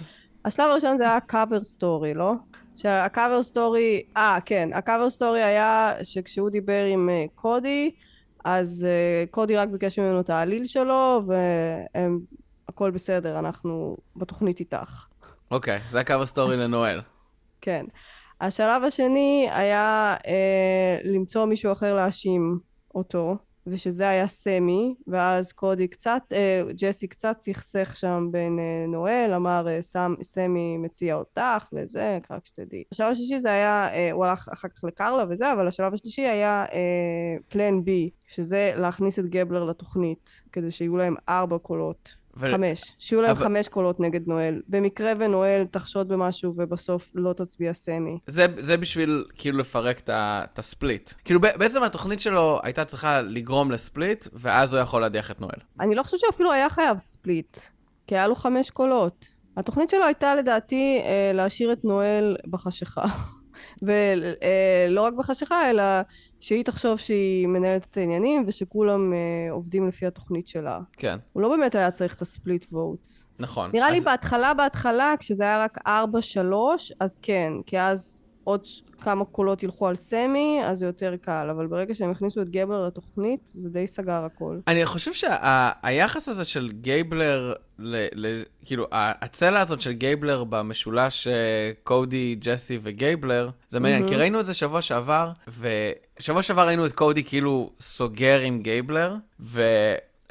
[0.46, 2.34] השלב הראשון זה היה cover story, לא?
[2.76, 7.92] שה cover story, אה כן, ה cover story היה שכשהוא דיבר עם uh, קודי,
[8.46, 11.22] אז uh, קודי רק ביקש ממנו את ה idol שלו,
[12.70, 15.06] והכל בסדר, אנחנו בתוכנית איתך.
[15.52, 17.02] אוקיי, okay, זה ה cover story לנואל.
[17.62, 17.86] כן.
[18.42, 22.60] השלב השני היה אה, למצוא מישהו אחר להאשים
[22.96, 29.32] אותו, ושזה היה סמי, ואז קודי קצת, אה, ג'סי קצת סכסך שם בין אה, נואל,
[29.36, 32.84] אמר אה, סם, סמי מציע אותך וזה, רק שתדעי.
[32.92, 36.66] השלב השלישי זה היה, אה, הוא הלך אחר כך לקרלה וזה, אבל השלב השלישי היה
[36.74, 42.23] אה, plan B, שזה להכניס את גבלר לתוכנית, כדי שיהיו להם ארבע קולות.
[42.38, 42.52] ו...
[42.52, 42.96] חמש.
[43.00, 43.44] שיהיו להם אבל...
[43.44, 44.62] חמש קולות נגד נואל.
[44.68, 48.18] במקרה ונואל תחשוד במשהו ובסוף לא תצביע סמי.
[48.28, 51.12] זה, זה בשביל כאילו לפרק את הספליט.
[51.26, 55.60] כאילו בעצם התוכנית שלו הייתה צריכה לגרום לספליט, ואז הוא יכול להדיח את נואל.
[55.80, 57.58] אני לא חושבת שאפילו היה חייב ספליט,
[58.08, 59.26] כי היה לו חמש קולות.
[59.58, 63.06] התוכנית שלו הייתה לדעתי אה, להשאיר את נואל בחשיכה.
[63.82, 65.84] ולא רק בחשיכה, אלא
[66.40, 70.80] שהיא תחשוב שהיא מנהלת את העניינים ושכולם uh, עובדים לפי התוכנית שלה.
[70.98, 71.18] כן.
[71.34, 73.28] הוא לא באמת היה צריך את ה split votes.
[73.40, 73.70] נכון.
[73.74, 73.94] נראה אז...
[73.94, 75.90] לי בהתחלה, בהתחלה, כשזה היה רק 4-3,
[77.00, 78.68] אז כן, כי אז עוד
[79.02, 82.88] כמה קולות ילכו על סמי, אז זה יותר קל, אבל ברגע שהם הכניסו את גייבלר
[82.88, 84.60] לתוכנית, זה די סגר הכל.
[84.68, 91.28] אני חושב שהיחס שה- הזה של גייבלר, ל- ל- כאילו, הצלע הזאת של גייבלר במשולש
[91.28, 94.08] אה, קודי, ג'סי וגייבלר, זה מעניין, mm-hmm.
[94.08, 95.32] כי ראינו את זה שבוע שעבר,
[96.20, 99.62] ושבוע שעבר ראינו את קודי כאילו סוגר עם גייבלר, ו...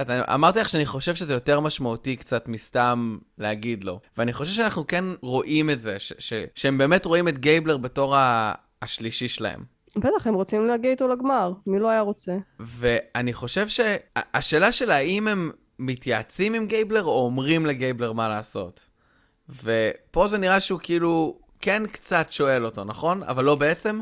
[0.00, 4.00] אתה, אמרתי לך שאני חושב שזה יותר משמעותי קצת מסתם להגיד לו.
[4.16, 8.16] ואני חושב שאנחנו כן רואים את זה, ש, ש, שהם באמת רואים את גייבלר בתור
[8.16, 8.52] ה,
[8.82, 9.64] השלישי שלהם.
[9.96, 11.52] בטח, הם רוצים להגיע איתו לגמר.
[11.66, 12.36] מי לא היה רוצה?
[12.60, 18.86] ואני חושב שהשאלה של האם הם מתייעצים עם גייבלר או אומרים לגייבלר מה לעשות.
[19.62, 23.22] ופה זה נראה שהוא כאילו כן קצת שואל אותו, נכון?
[23.22, 24.00] אבל לא בעצם?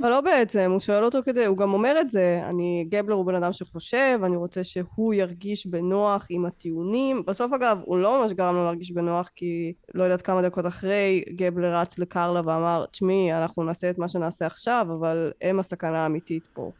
[0.00, 3.26] אבל לא בעצם, הוא שואל אותו כדי, הוא גם אומר את זה, אני, גבלר הוא
[3.26, 7.22] בן אדם שחושב, אני רוצה שהוא ירגיש בנוח עם הטיעונים.
[7.26, 11.24] בסוף אגב, הוא לא ממש גרם לו להרגיש בנוח, כי לא יודעת כמה דקות אחרי,
[11.30, 16.48] גבלר רץ לקרלה ואמר, תשמעי, אנחנו נעשה את מה שנעשה עכשיו, אבל הם הסכנה האמיתית
[16.52, 16.70] פה.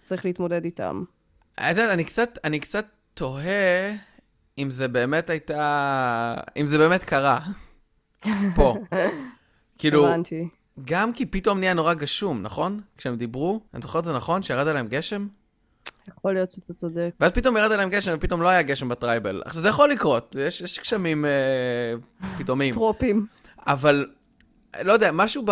[0.00, 1.02] צריך להתמודד איתם.
[1.54, 3.92] את יודעת, אני קצת, אני קצת תוהה
[4.58, 6.34] אם זה באמת הייתה...
[6.56, 7.38] אם זה באמת קרה.
[8.56, 8.76] פה.
[9.78, 10.06] כאילו...
[10.06, 10.48] הבנתי.
[10.84, 12.80] גם כי פתאום נהיה נורא גשום, נכון?
[12.96, 14.42] כשהם דיברו, אני זוכר את זה נכון?
[14.42, 15.26] שירד עליהם גשם?
[16.08, 17.10] יכול להיות שאתה צודק.
[17.20, 19.42] ואז פתאום ירד עליהם גשם, ופתאום לא היה גשם ב tribal.
[19.44, 21.30] עכשיו, זה יכול לקרות, יש, יש גשמים אה,
[22.38, 22.74] פתאומיים.
[22.74, 23.26] טרופים.
[23.66, 24.06] אבל,
[24.82, 25.50] לא יודע, משהו ב...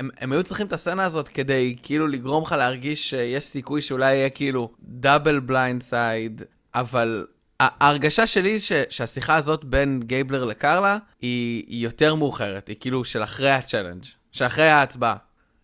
[0.00, 4.14] הם, הם היו צריכים את הסצנה הזאת כדי כאילו לגרום לך להרגיש שיש סיכוי שאולי
[4.14, 6.42] יהיה כאילו double blindside,
[6.74, 7.26] אבל
[7.60, 13.22] ההרגשה שלי ש, שהשיחה הזאת בין גייבלר לקרלה היא, היא יותר מאוחרת, היא כאילו של
[13.22, 14.04] אחרי ה challenge.
[14.34, 15.16] שאחרי ההצבעה.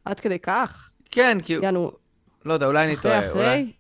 [0.05, 0.91] עד כדי כך?
[1.11, 1.53] כן, כי...
[1.63, 1.91] יענו...
[2.45, 3.19] לא יודע, אולי אני טועה.
[3.19, 3.43] אחרי אחרי?
[3.43, 3.73] אולי...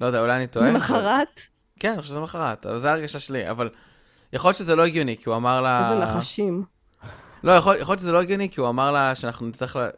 [0.00, 0.70] לא יודע, אולי אני טועה.
[0.70, 1.40] למחרת?
[1.80, 3.50] כן, אני חושב שזה למחרת, אבל זו ההרגשה שלי.
[3.50, 3.70] אבל
[4.32, 5.90] יכול להיות שזה לא הגיוני, כי הוא אמר לה...
[5.90, 6.64] איזה נחשים.
[7.44, 9.88] לא, יכול, יכול להיות שזה לא הגיוני, כי הוא אמר לה שאנחנו נצטרך לה...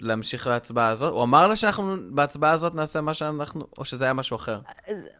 [0.00, 1.12] להמשיך להצבעה הזאת?
[1.12, 4.60] הוא אמר לה שאנחנו בהצבעה הזאת נעשה מה שאנחנו, או שזה היה משהו אחר?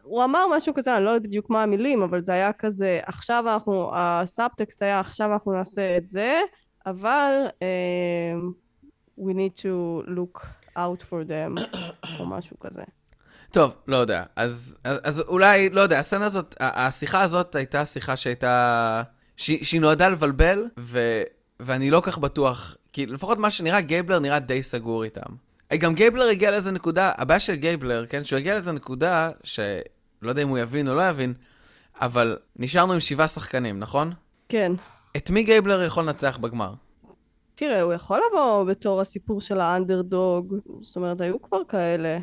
[0.01, 3.43] הוא אמר משהו כזה, אני לא יודעת בדיוק מה המילים, אבל זה היה כזה, עכשיו
[3.53, 6.39] אנחנו, הסאבטקסט היה, עכשיו אנחנו נעשה את זה,
[6.85, 8.62] אבל uh,
[9.17, 10.45] we need to look
[10.77, 11.77] out for them,
[12.19, 12.83] או משהו כזה.
[13.51, 14.23] טוב, לא יודע.
[14.35, 19.03] אז, אז, אז אולי, לא יודע, הסצנה הזאת, השיחה הזאת הייתה שיחה שהייתה...
[19.37, 21.23] ש, שהיא נועדה לבלבל, ו,
[21.59, 25.35] ואני לא כך בטוח, כי לפחות מה שנראה, גייבלר נראה די סגור איתם.
[25.77, 29.83] גם גייבלר הגיע לאיזה נקודה, הבעיה של גייבלר, כן, שהוא הגיע לאיזה נקודה, שלא
[30.29, 31.33] יודע אם הוא יבין או לא יבין,
[32.01, 34.13] אבל נשארנו עם שבעה שחקנים, נכון?
[34.49, 34.71] כן.
[35.17, 36.73] את מי גייבלר יכול לנצח בגמר?
[37.63, 42.19] תראה, הוא יכול לבוא בתור הסיפור של האנדרדוג, זאת אומרת, היו כבר כאלה.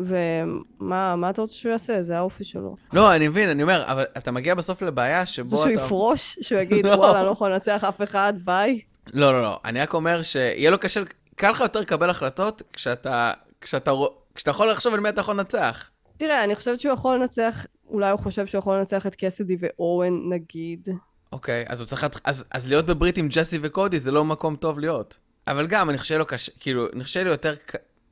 [0.00, 2.02] ומה אתה רוצה שהוא יעשה?
[2.02, 2.76] זה האופי שלו.
[2.92, 5.56] לא, אני מבין, אני אומר, אבל אתה מגיע בסוף לבעיה שבו אתה...
[5.56, 6.36] זה שהוא יפרוש?
[6.42, 6.90] שהוא יגיד, לא.
[6.90, 8.80] וואלה, אני לא יכול לנצח אף אחד, ביי?
[9.12, 9.60] לא, לא, לא.
[9.64, 11.02] אני רק אומר שיהיה לו קשה,
[11.34, 13.92] קל לך יותר לקבל החלטות כשאתה, כשאתה,
[14.34, 15.90] כשאתה יכול לחשוב על מי אתה יכול לנצח.
[16.16, 20.14] תראה, אני חושבת שהוא יכול לנצח, אולי הוא חושב שהוא יכול לנצח את קסדי ואורן,
[20.28, 20.88] נגיד.
[21.34, 22.06] אוקיי, אז הוא צריך...
[22.24, 25.18] אז, אז להיות בברית עם ג'סי וקודי זה לא מקום טוב להיות.
[25.46, 27.54] אבל גם, אני חושב לו קשה, כאילו, אני חושב לי יותר...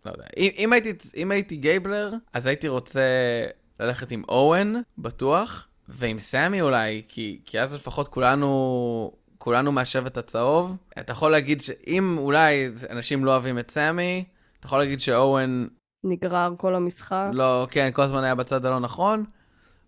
[0.07, 0.25] לא יודע.
[0.37, 3.01] אם, אם, הייתי, אם הייתי גייבלר, אז הייתי רוצה
[3.81, 9.13] ללכת עם אוהן, בטוח, ועם סמי אולי, כי, כי אז לפחות כולנו...
[9.39, 10.77] כולנו מהשבט הצהוב.
[10.99, 14.25] אתה יכול להגיד שאם אולי אנשים לא אוהבים את סמי,
[14.59, 15.69] אתה יכול להגיד שאוהן...
[16.05, 17.31] נגרר כל המשחק.
[17.33, 19.25] לא, כן, כל הזמן היה בצד הלא נכון.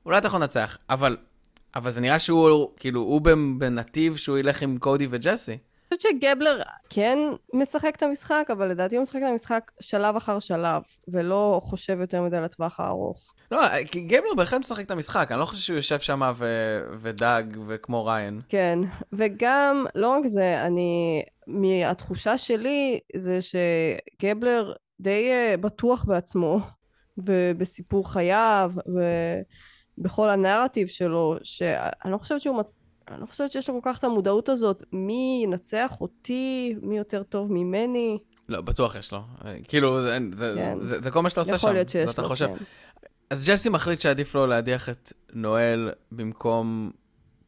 [0.07, 1.17] אולי אתה יכול לנצח, אבל
[1.77, 3.21] אבל זה נראה שהוא, כאילו, הוא
[3.59, 5.53] בנתיב שהוא ילך עם קודי וג'סי.
[5.53, 7.19] אני חושבת שגבלר כן
[7.53, 12.23] משחק את המשחק, אבל לדעתי הוא משחק את המשחק שלב אחר שלב, ולא חושב יותר
[12.23, 13.35] מדי לטווח הארוך.
[13.53, 13.61] לא,
[13.91, 18.05] כי גבלר בהחלט משחק את המשחק, אני לא חושב שהוא יושב שם ו- ודג וכמו
[18.05, 18.41] ריין.
[18.49, 18.79] כן,
[19.13, 26.61] וגם, לא רק זה, אני, מהתחושה שלי זה שגבלר די uh, בטוח בעצמו,
[27.19, 29.01] ובסיפור חייו, ו...
[29.99, 32.63] בכל הנרטיב שלו, שאני לא חושבת שהוא...
[33.09, 37.23] אני לא חושבת שיש לו כל כך את המודעות הזאת, מי ינצח אותי, מי יותר
[37.23, 38.19] טוב ממני.
[38.49, 39.21] לא, בטוח יש לו.
[39.69, 40.81] כאילו, זה, זה, כן.
[40.81, 41.67] זה, זה, זה כל מה שאתה עושה שם.
[41.67, 42.47] יכול להיות שיש לו, חושב.
[42.47, 42.65] כן.
[43.31, 46.91] אז ג'סי מחליט שעדיף לו להדיח את נואל במקום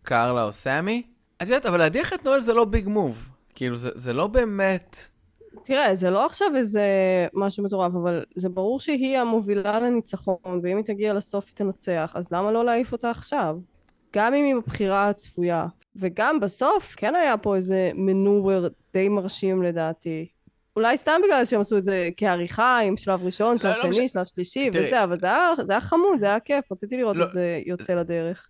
[0.02, 1.02] קרלה או סמי.
[1.36, 3.28] את יודעת, אבל להדיח את נואל זה לא ביג מוב.
[3.54, 4.96] כאילו, זה, זה לא באמת...
[5.64, 6.84] תראה, זה לא עכשיו איזה
[7.34, 12.32] משהו מטורף, אבל זה ברור שהיא המובילה לניצחון, ואם היא תגיע לסוף היא תנצח, אז
[12.32, 13.56] למה לא להעיף אותה עכשיו?
[14.14, 15.66] גם אם היא בבחירה הצפויה.
[15.96, 20.26] וגם בסוף, כן היה פה איזה מנוור די מרשים לדעתי.
[20.76, 24.08] אולי סתם בגלל שהם עשו את זה כעריכה, עם שלב ראשון, שלב לא שני, לא
[24.08, 24.86] שלב שלישי, תראי.
[24.86, 27.60] וזה, אבל זה היה, זה היה חמוד, זה היה כיף, רציתי לראות לא, את זה
[27.66, 28.48] יוצא לדרך.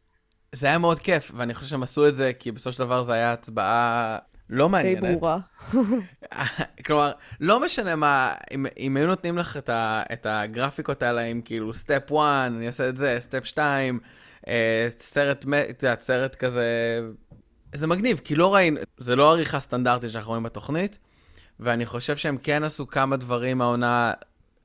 [0.53, 3.13] זה היה מאוד כיף, ואני חושב שהם עשו את זה כי בסופו של דבר זה
[3.13, 4.19] היה הצבעה
[4.51, 5.03] לא מעניינת.
[5.03, 5.39] די ברורה.
[6.85, 11.41] כלומר, לא משנה מה, אם, אם היו נותנים לך את, ה, את הגרפיקות האלה עם
[11.41, 13.99] כאילו step 1, אני אעשה את זה, step 2,
[14.49, 17.01] אה, סרט, את יודעת, סרט כזה,
[17.75, 20.99] זה מגניב, כי לא ראינו, זה לא עריכה סטנדרטית שאנחנו רואים בתוכנית,
[21.61, 24.13] ואני חושב שהם כן עשו כמה דברים מהעונה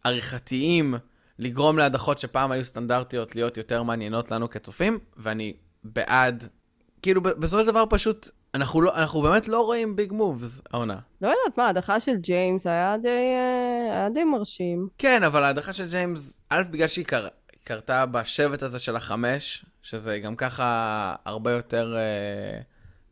[0.03, 0.95] עריכתיים
[1.39, 6.47] לגרום להדחות שפעם היו סטנדרטיות להיות יותר מעניינות לנו כצופים, ואני בעד,
[7.01, 10.97] כאילו בסופו של דבר פשוט, אנחנו, לא, אנחנו באמת לא רואים ביג מובס העונה.
[11.21, 14.87] לא יודעת מה, ההדחה של ג'יימס היה די, אה, היה די מרשים.
[14.97, 17.27] כן, אבל ההדחה של ג'יימס, א', בגלל שהיא קר...
[17.63, 22.61] קרתה בשבט הזה של החמש, שזה גם ככה הרבה יותר אה,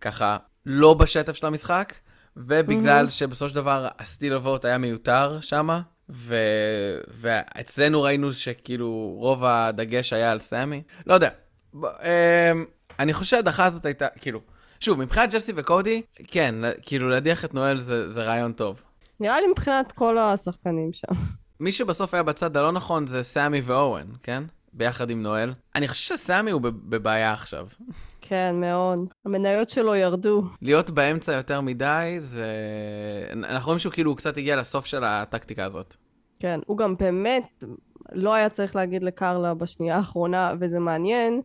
[0.01, 1.93] ככה לא בשטף של המשחק,
[2.37, 3.11] ובגלל mm-hmm.
[3.11, 6.35] שבסופו של דבר הסטיל אבות היה מיותר שמה, ו...
[7.07, 10.81] ואצלנו ראינו שכאילו רוב הדגש היה על סמי.
[11.07, 11.29] לא יודע.
[11.73, 11.85] ב...
[11.85, 12.51] אה,
[12.99, 14.41] אני חושב שההדחה הזאת הייתה, כאילו,
[14.79, 18.83] שוב, מבחינת ג'סי וקודי, כן, כאילו להדיח את נואל זה, זה רעיון טוב.
[19.19, 21.07] נראה לי מבחינת כל השחקנים שם.
[21.59, 24.43] מי שבסוף היה בצד הלא נכון זה סמי ואורן, כן?
[24.73, 25.53] ביחד עם נואל.
[25.75, 27.67] אני חושב שסמי הוא בבעיה עכשיו.
[28.21, 28.99] כן, מאוד.
[29.25, 30.43] המניות שלו ירדו.
[30.61, 32.45] להיות באמצע יותר מדי, זה...
[33.33, 35.95] אנחנו רואים שהוא כאילו קצת הגיע לסוף של הטקטיקה הזאת.
[36.39, 37.63] כן, הוא גם באמת
[38.11, 41.41] לא היה צריך להגיד לקרלה בשנייה האחרונה, וזה מעניין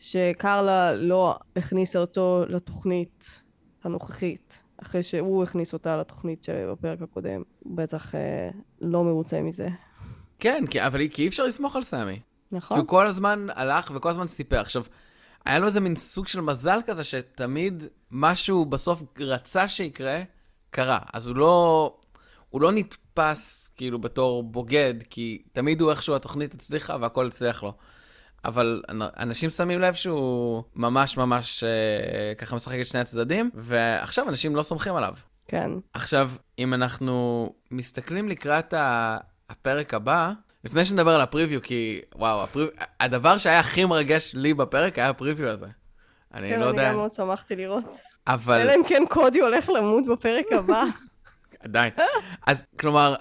[0.00, 3.42] שקרלה לא הכניסה אותו לתוכנית
[3.84, 4.62] הנוכחית.
[4.82, 7.42] אחרי שהוא הכניס אותה לתוכנית של בפרק הקודם.
[7.58, 9.68] הוא בטח אה, לא מרוצה מזה.
[10.38, 12.20] כן, כי, אבל כי אי אפשר לסמוך על סמי.
[12.52, 12.76] נכון.
[12.76, 14.60] כי הוא כל הזמן הלך וכל הזמן סיפר.
[14.60, 14.84] עכשיו,
[15.44, 20.22] היה לו איזה מין סוג של מזל כזה, שתמיד משהו בסוף רצה שיקרה,
[20.70, 20.98] קרה.
[21.12, 21.96] אז הוא לא,
[22.50, 27.72] הוא לא נתפס כאילו בתור בוגד, כי תמיד הוא איכשהו התוכנית הצליחה והכל הצליח לו.
[28.44, 34.56] אבל אנשים שמים לב שהוא ממש ממש אה, ככה משחק את שני הצדדים, ועכשיו אנשים
[34.56, 35.14] לא סומכים עליו.
[35.46, 35.70] כן.
[35.94, 38.74] עכשיו, אם אנחנו מסתכלים לקראת
[39.50, 40.32] הפרק הבא,
[40.64, 42.66] לפני שנדבר על הפריוויו, כי וואו, הפריו...
[43.00, 45.66] הדבר שהיה הכי מרגש לי בפרק היה הפריוויו הזה.
[46.34, 46.78] אני כן, לא יודע...
[46.78, 47.92] כן, אני גם מאוד שמחתי לראות.
[48.26, 48.60] אבל...
[48.60, 50.84] אלא אם כן קודי הולך למות בפרק הבא.
[51.64, 51.92] עדיין.
[52.46, 53.14] אז כלומר,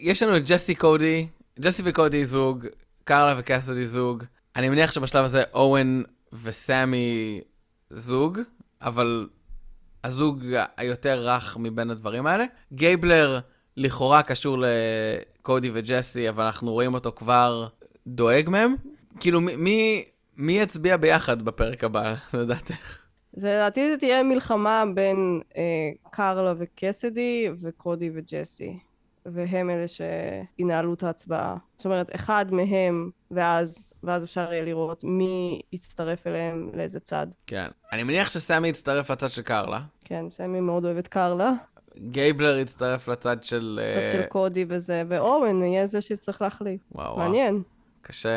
[0.00, 1.26] יש לנו את ג'סי קודי,
[1.60, 2.66] ג'סי וקודי זוג,
[3.04, 4.24] קרלה וקסדי זוג.
[4.56, 6.02] אני מניח שבשלב הזה אורן
[6.42, 7.40] וסמי
[7.90, 8.40] זוג,
[8.82, 9.28] אבל
[10.04, 10.44] הזוג
[10.76, 12.44] היותר רך מבין הדברים האלה.
[12.72, 13.40] גייבלר
[13.76, 17.66] לכאורה קשור לקודי וג'סי, אבל אנחנו רואים אותו כבר
[18.06, 18.74] דואג מהם.
[19.20, 20.04] כאילו, מי,
[20.36, 22.98] מי יצביע ביחד בפרק הבא, לדעתך?
[23.32, 28.78] זה לדעתי זה תהיה מלחמה בין אה, קרלה וקסדי וקודי וג'סי.
[29.26, 31.56] והם אלה שינהלו את ההצבעה.
[31.76, 37.26] זאת אומרת, אחד מהם, ואז, ואז אפשר יהיה לראות מי יצטרף אליהם לאיזה צד.
[37.46, 37.66] כן.
[37.92, 39.80] אני מניח שסמי יצטרף לצד של קרלה.
[40.04, 41.52] כן, סמי מאוד אוהב את קרלה.
[41.98, 43.80] גייבלר יצטרף לצד של...
[43.94, 46.80] צד של אה, קודי וזה, ואורן יהיה זה שיצטרך להחליט.
[46.92, 47.62] וואו, מעניין.
[48.02, 48.30] קשה...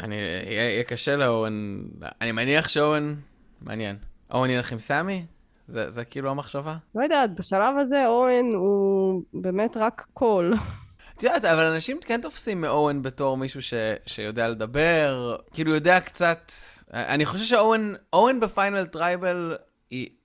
[0.00, 0.14] אני...
[0.46, 1.82] יהיה קשה לאורן...
[2.20, 3.14] אני מניח שאורן...
[3.60, 3.96] מעניין.
[4.30, 5.24] אורן ילך עם סמי?
[5.70, 6.76] זה, זה כאילו המחשבה?
[6.94, 10.54] לא יודעת, בשלב הזה אורן הוא באמת רק קול.
[11.16, 13.74] את יודעת, אבל אנשים כן תופסים מאורן בתור מישהו ש,
[14.06, 16.52] שיודע לדבר, כאילו יודע קצת...
[16.92, 19.56] אני חושב שאורן, אורן ב final tribal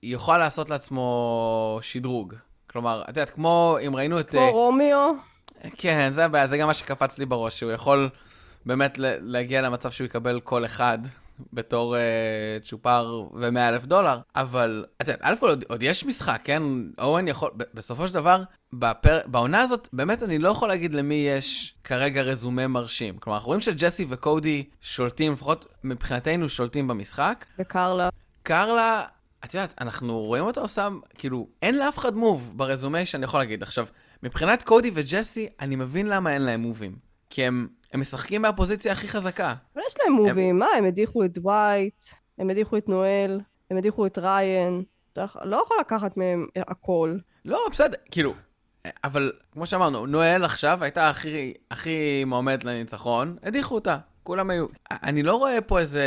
[0.02, 2.34] יוכל לעשות לעצמו שדרוג.
[2.70, 4.30] כלומר, את יודעת, כמו אם ראינו את...
[4.30, 5.12] כמו uh, רומיו?
[5.76, 8.08] כן, זה הבעיה, זה גם מה שקפץ לי בראש, שהוא יכול
[8.66, 10.98] באמת להגיע למצב שהוא יקבל כל אחד.
[11.52, 16.40] בתור uh, צ'ופר ו-100 אלף דולר, אבל את יודעת, א' כל עוד, עוד יש משחק,
[16.44, 16.62] כן?
[16.98, 19.20] אורן יכול, בסופו של דבר, בפר...
[19.26, 23.18] בעונה הזאת, באמת אני לא יכול להגיד למי יש כרגע רזומה מרשים.
[23.18, 27.46] כלומר, אנחנו רואים שג'סי וקודי שולטים, לפחות מבחינתנו שולטים במשחק.
[27.58, 28.08] וקרלה.
[28.42, 29.04] קרלה,
[29.44, 33.62] את יודעת, אנחנו רואים אותה עושה, כאילו, אין לאף אחד מוב ברזומה שאני יכול להגיד.
[33.62, 33.86] עכשיו,
[34.22, 36.96] מבחינת קודי וג'סי, אני מבין למה אין להם מובים.
[37.30, 39.54] כי הם הם משחקים מהפוזיציה הכי חזקה.
[39.74, 40.58] אבל יש להם מובים, הם...
[40.58, 40.66] מה?
[40.78, 42.04] הם הדיחו את דווייט,
[42.38, 44.82] הם הדיחו את נואל, הם הדיחו את ריין.
[45.12, 47.16] אתה לא יכול לקחת מהם הכל.
[47.44, 48.34] לא, בסדר, כאילו,
[49.04, 54.66] אבל כמו שאמרנו, נואל עכשיו הייתה הכי, הכי מועמדת לניצחון, הדיחו אותה, כולם היו...
[54.90, 56.04] אני לא רואה פה איזה...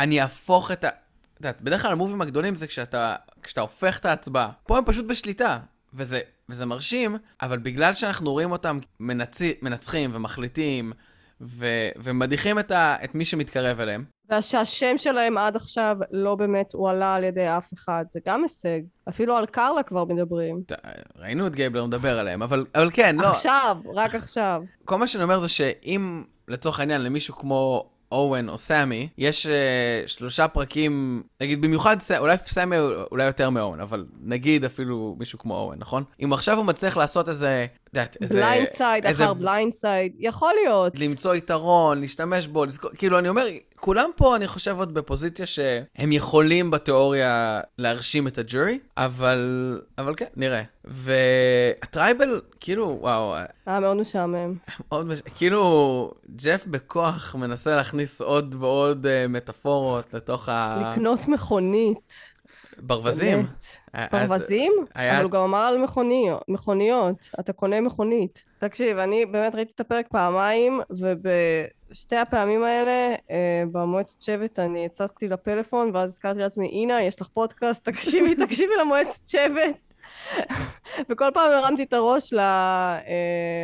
[0.00, 0.88] אני אהפוך את ה...
[0.88, 0.94] את
[1.40, 4.50] יודעת, בדרך כלל המובים הגדולים זה כשאתה, כשאתה הופך את ההצבעה.
[4.66, 5.58] פה הם פשוט בשליטה,
[5.94, 6.20] וזה
[6.50, 9.40] וזה מרשים, אבל בגלל שאנחנו רואים אותם מנצ...
[9.62, 10.92] מנצחים ומחליטים
[11.40, 11.66] ו...
[11.96, 12.96] ומדיחים את, ה...
[13.04, 14.04] את מי שמתקרב אליהם.
[14.38, 18.80] ושהשם שלהם עד עכשיו לא באמת הועלה על ידי אף אחד, זה גם הישג.
[19.08, 20.62] אפילו על קרלה כבר מדברים.
[21.16, 23.26] ראינו את גייבלר מדבר עליהם, אבל, אבל כן, לא.
[23.26, 24.62] עכשיו, רק עכשיו.
[24.84, 30.08] כל מה שאני אומר זה שאם, לצורך העניין, למישהו כמו אורן או סמי, יש uh,
[30.08, 32.76] שלושה פרקים, נגיד במיוחד, אולי סמי
[33.12, 36.04] אולי יותר מאורן, אבל נגיד אפילו מישהו כמו אורן, נכון?
[36.24, 38.34] אם עכשיו הוא מצליח לעשות איזה יודעת, איזה...
[38.34, 40.92] blindside איזה- אחר blindside, יכול להיות.
[40.98, 46.12] למצוא יתרון, להשתמש בו, לזכור, כאילו, אני אומר, כולם פה, אני חושב, עוד בפוזיציה שהם
[46.12, 49.40] יכולים בתיאוריה להרשים את הג'ורי, אבל,
[49.98, 50.62] אבל כן, נראה.
[50.84, 53.34] וה tribal, כאילו, וואו,
[53.66, 54.54] היה מאוד משעמם.
[54.88, 55.20] מאוד מש...
[55.34, 60.82] כאילו, ג'ף בכוח מנסה להכניס עוד ועוד uh, מטאפורות לתוך ה...
[60.92, 62.12] לקנות מכונית.
[62.82, 63.46] ברווזים.
[63.92, 64.72] היה- ברווזים?
[64.94, 68.44] היה- אבל הוא גם אמר על מכוניות, מכוניות, אתה קונה מכונית.
[68.58, 70.80] תקשיב, אני באמת ראיתי את הפרק פעמיים,
[71.90, 72.90] ובשתי הפעמים האלה,
[73.30, 78.72] אה, במועצת שבט אני הצצתי לפלאפון, ואז הזכרתי לעצמי, אינה, יש לך פודקאסט, תקשיבי, תקשיבי
[78.80, 79.88] למועצת שבט.
[81.10, 82.32] וכל פעם הרמתי את הראש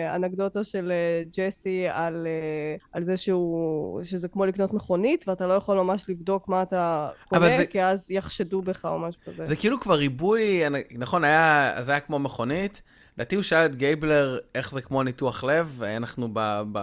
[0.09, 5.55] לאנקדוטה של אה, ג'סי על, אה, על זה שהוא, שזה כמו לקנות מכונית, ואתה לא
[5.55, 9.47] יכול ממש לבדוק מה אתה קונה, זה- כי אז יחשדו בך או משהו כזה.
[9.47, 10.62] זה כאילו כבר ריבוי,
[10.99, 12.83] נכון, היה, זה היה כמו מכונית.
[13.16, 16.62] לדעתי הוא שאל את גייבלר איך זה כמו ניתוח לב, אנחנו ב...
[16.72, 16.78] ב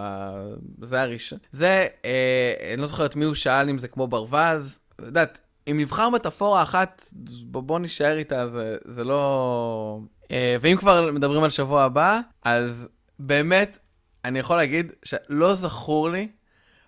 [0.82, 1.38] זה הראשון.
[1.52, 4.78] זה, אה, אני לא זוכר את מי הוא שאל אם זה כמו ברווז.
[4.96, 7.04] את יודעת, אם נבחר מטאפורה אחת,
[7.44, 10.00] בוא, נישאר איתה, זה, זה לא...
[10.30, 13.78] אה, ואם כבר מדברים על שבוע הבא, אז באמת,
[14.24, 16.28] אני יכול להגיד שלא זכור לי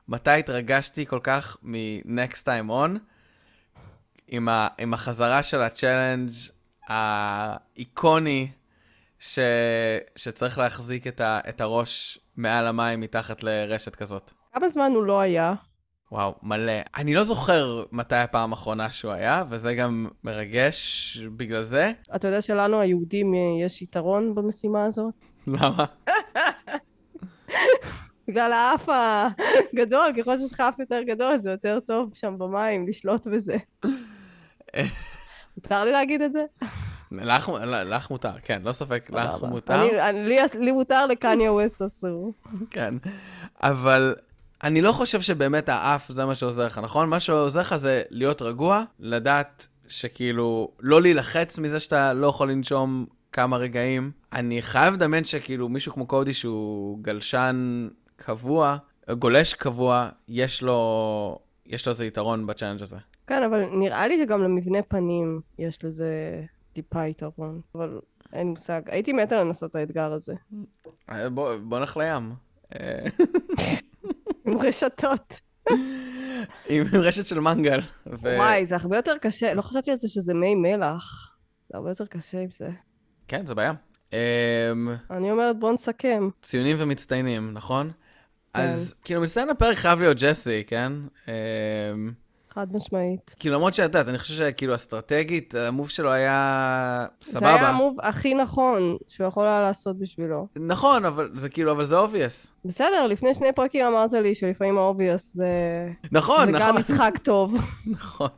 [0.09, 2.99] מתי התרגשתי כל כך מ-Next Time On.
[4.29, 6.31] עם, ה, עם החזרה של ה challenge
[6.89, 8.49] האיקוני
[9.19, 9.39] ש,
[10.17, 14.33] שצריך להחזיק את, ה, את הראש מעל המים מתחת לרשת כזאת.
[14.53, 15.55] כמה זמן הוא לא היה?
[16.13, 16.73] וואו, מלא.
[16.97, 21.93] אני לא זוכר מתי הפעם האחרונה שהוא היה, וזה גם מרגש בגלל זה.
[22.17, 25.15] אתה יודע שלנו היהודים יש יתרון במשימה הזאת?
[25.47, 25.85] למה?
[28.29, 33.27] בגלל האף הגדול, ככל שיש לך אף יותר גדול זה יותר טוב שם במים, לשלוט
[33.27, 33.57] בזה.
[35.57, 36.45] מותר לי להגיד את זה?
[37.13, 39.43] לך, לך מותר, כן, לא ספק, לך.
[39.43, 39.75] מותר.
[39.75, 42.33] אני, אני, לי מותר, לקניה ווסט אסור.
[42.71, 42.95] כן.
[43.63, 44.15] אבל
[44.65, 47.09] אני לא חושב שבאמת האף זה מה שעוזר לך, נכון?
[47.09, 53.07] מה שעוזר לך זה להיות רגוע, לדעת שכאילו, לא להילחץ מזה שאתה לא יכול לנשום
[53.33, 54.11] כמה רגעים.
[54.33, 58.77] אני חייב לדמיין שכאילו מישהו כמו קודי שהוא גלשן קבוע,
[59.11, 62.97] גולש קבוע, יש לו, יש לו איזה יתרון בצ'אנג' הזה.
[63.27, 66.43] כן, אבל נראה לי שגם למבנה פנים יש לזה
[66.77, 67.61] טיפה יתרון.
[67.75, 68.01] אבל
[68.33, 68.81] אין מושג.
[68.87, 70.35] הייתי מתה לנסות את האתגר הזה.
[71.11, 72.35] אה, בוא, בוא נלך לים.
[72.75, 73.07] אה,
[74.47, 75.41] עם רשתות.
[76.69, 77.81] עם רשת של מנגל.
[78.07, 78.37] ו...
[78.37, 79.55] וואי, זה הרבה יותר קשה.
[79.55, 81.37] לא חשבתי על זה שזה מי מלח.
[81.69, 82.69] זה הרבה יותר קשה עם זה.
[83.29, 83.73] כן, זה בעיה.
[84.13, 84.19] אמ,
[85.11, 86.29] אני אומרת, בוא נסכם.
[86.43, 87.91] ציונים ומצטיינים, נכון?
[88.55, 88.61] כן.
[88.61, 90.93] אז כאילו מצטיין הפרק חייב להיות ג'סי, כן?
[92.57, 93.35] חד משמעית.
[93.39, 97.69] כאילו למרות שאת יודעת, אני חושב שכאילו אסטרטגית, ה move שלו היה זה היה סבבה.
[97.69, 100.47] המוב הכי נכון שהוא יכול היה לעשות בשבילו.
[100.57, 102.53] נכון, אבל זה כאילו, אבל זה obvious.
[102.65, 105.49] בסדר, לפני שני פרקים אמרת לי שלפעמים ה obvious זה...
[106.13, 106.67] נכון, זה נכון.
[106.69, 107.55] גם משחק טוב.
[107.87, 108.29] נכון.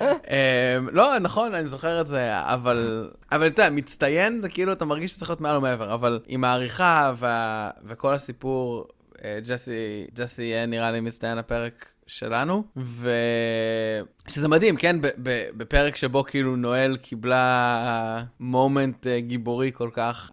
[0.00, 3.10] אמ, לא, נכון, אני זוכר את זה, אבל...
[3.32, 7.12] אבל אתה יודע, מצטיין, זה כאילו, אתה מרגיש שצריך להיות מעל ומעבר, אבל עם העריכה
[7.84, 8.86] וכל הסיפור,
[9.24, 13.10] אה, ג'סי, ג'סי יהיה נראה לי מצטיין הפרק שלנו, ו...
[14.28, 14.96] שזה מדהים, כן?
[15.56, 20.30] בפרק שבו כאילו נואל קיבלה מומנט אה, גיבורי כל כך,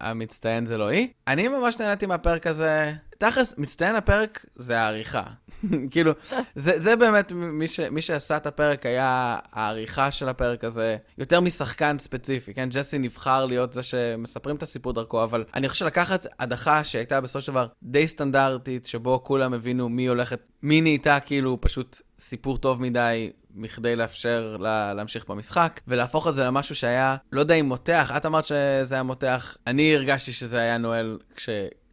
[0.00, 1.08] המצטיין זה לא היא.
[1.28, 2.92] אני ממש נהניתי מהפרק הזה.
[3.18, 5.22] תכלס, מצטיין הפרק זה העריכה.
[5.90, 6.12] כאילו,
[6.54, 11.40] זה, זה באמת, מי, ש, מי שעשה את הפרק היה העריכה של הפרק הזה, יותר
[11.40, 12.68] משחקן ספציפי, כן?
[12.72, 17.40] ג'סי נבחר להיות זה שמספרים את הסיפור דרכו, אבל אני חושב שלקחת הדחה שהייתה בסופו
[17.40, 22.82] של דבר די סטנדרטית, שבו כולם הבינו מי הולכת, מי נהייתה כאילו פשוט סיפור טוב
[22.82, 23.30] מדי.
[23.56, 28.26] מכדי לאפשר לה, להמשיך במשחק, ולהפוך את זה למשהו שהיה, לא יודע אם מותח, את
[28.26, 31.48] אמרת שזה היה מותח, אני הרגשתי שזה היה נואל כש,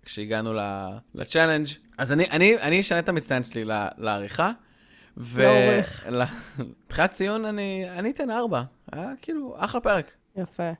[0.05, 0.53] כשהגענו
[1.15, 1.67] לצ'אלנג'.
[1.97, 4.51] אז אני, אני, אני אשנה את המצטיין שלי ל- לעריכה.
[5.17, 5.41] ו...
[5.41, 6.05] לעורך.
[6.09, 6.23] ל-
[6.59, 8.63] מבחינת ציון אני, אני אתן ארבע.
[8.91, 10.11] היה כאילו אחלה פרק.
[10.35, 10.71] יפה.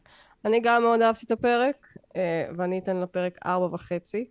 [0.45, 4.29] אני גם מאוד אהבתי את הפרק, אה, ואני אתן לפרק ארבע וחצי.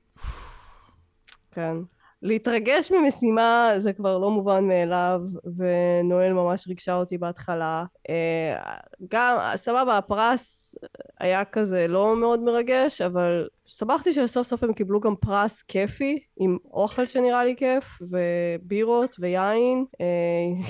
[1.51, 1.77] כן.
[2.23, 5.23] להתרגש ממשימה זה כבר לא מובן מאליו,
[5.57, 7.85] ונואל ממש ריגשה אותי בהתחלה.
[8.11, 8.77] אה,
[9.11, 10.75] גם, סבבה, הפרס
[11.21, 16.57] היה כזה לא מאוד מרגש, אבל שמחתי שסוף סוף הם קיבלו גם פרס כיפי, עם
[16.73, 19.85] אוכל שנראה לי כיף, ובירות ויין.
[20.01, 20.07] אה,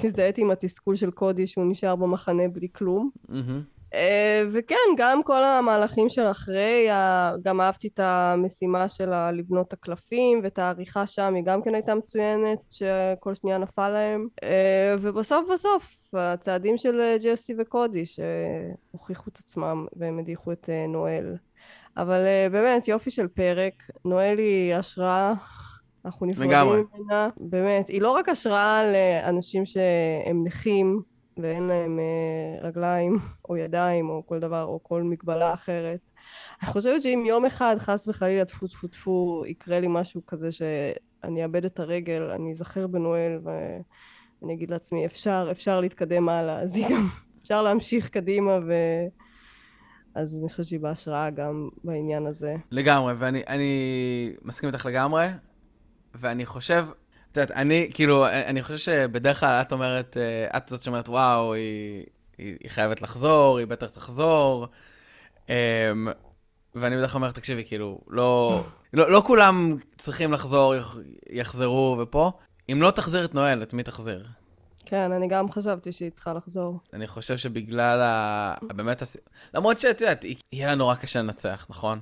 [0.04, 3.10] הזדהיתי עם התסכול של קודי שהוא נשאר במחנה בלי כלום.
[3.28, 3.79] מהמם.
[3.94, 6.88] אה, וכן, גם כל המהלכים של אחרי,
[7.42, 11.94] גם אהבתי את המשימה של לבנות את הקלפים, ואת העריכה שם, היא גם כן הייתה
[11.94, 14.28] מצוינת, שכל שנייה נפל להם.
[14.42, 21.36] אה, ובסוף בסוף, הצעדים של אה, ג'סי וקודי, שהוכיחו את עצמם והם הדיחו את נואל.
[21.96, 22.20] אבל
[22.52, 23.74] באמת, יופי של פרק.
[24.04, 25.34] נואל היא השראה.
[26.04, 26.50] אנחנו נפרדים.
[26.50, 27.28] ממנה.
[27.36, 31.02] באמת, היא לא רק השראה לאנשים שהם נכים
[31.36, 33.18] ואין להם uh, רגליים
[33.48, 36.00] או ידיים או כל דבר או כל מגבלה אחרת.
[36.62, 41.44] אני חושבת שאם יום אחד, חס וחלילה, טפו טפו טפו, יקרה לי משהו כזה שאני
[41.44, 46.60] אאבד את הרגל, אני אזכר בנואל ואני אגיד לעצמי, אפשר, אפשר להתקדם הלאה.
[46.60, 47.06] אז גם,
[47.42, 48.72] אפשר להמשיך קדימה ו...
[50.14, 52.56] אז אני חושבת שהיא בהשראה גם בעניין הזה.
[52.70, 55.26] לגמרי, ואני אני מסכים איתך לגמרי,
[56.14, 56.86] ואני חושב,
[57.32, 61.54] את יודעת, אני, כאילו, אני חושב שבדרך כלל את אומרת, אה, את זאת שאומרת, וואו,
[61.54, 62.04] היא,
[62.38, 64.66] היא, היא חייבת לחזור, היא בטח תחזור,
[65.48, 65.54] אמ,
[66.74, 68.62] ואני בדרך כלל אומר, תקשיבי, כאילו, לא,
[68.92, 70.96] לא, לא כולם צריכים לחזור, יח-
[71.30, 72.32] יחזרו ופה.
[72.72, 74.26] אם לא תחזיר את נואל, את מי תחזיר?
[74.86, 76.78] כן, אני גם חשבתי שהיא צריכה לחזור.
[76.92, 78.54] אני חושב שבגלל ה...
[78.62, 79.16] באמת, הס...
[79.54, 82.00] למרות שאת יודעת, יהיה לה נורא קשה לנצח, נכון?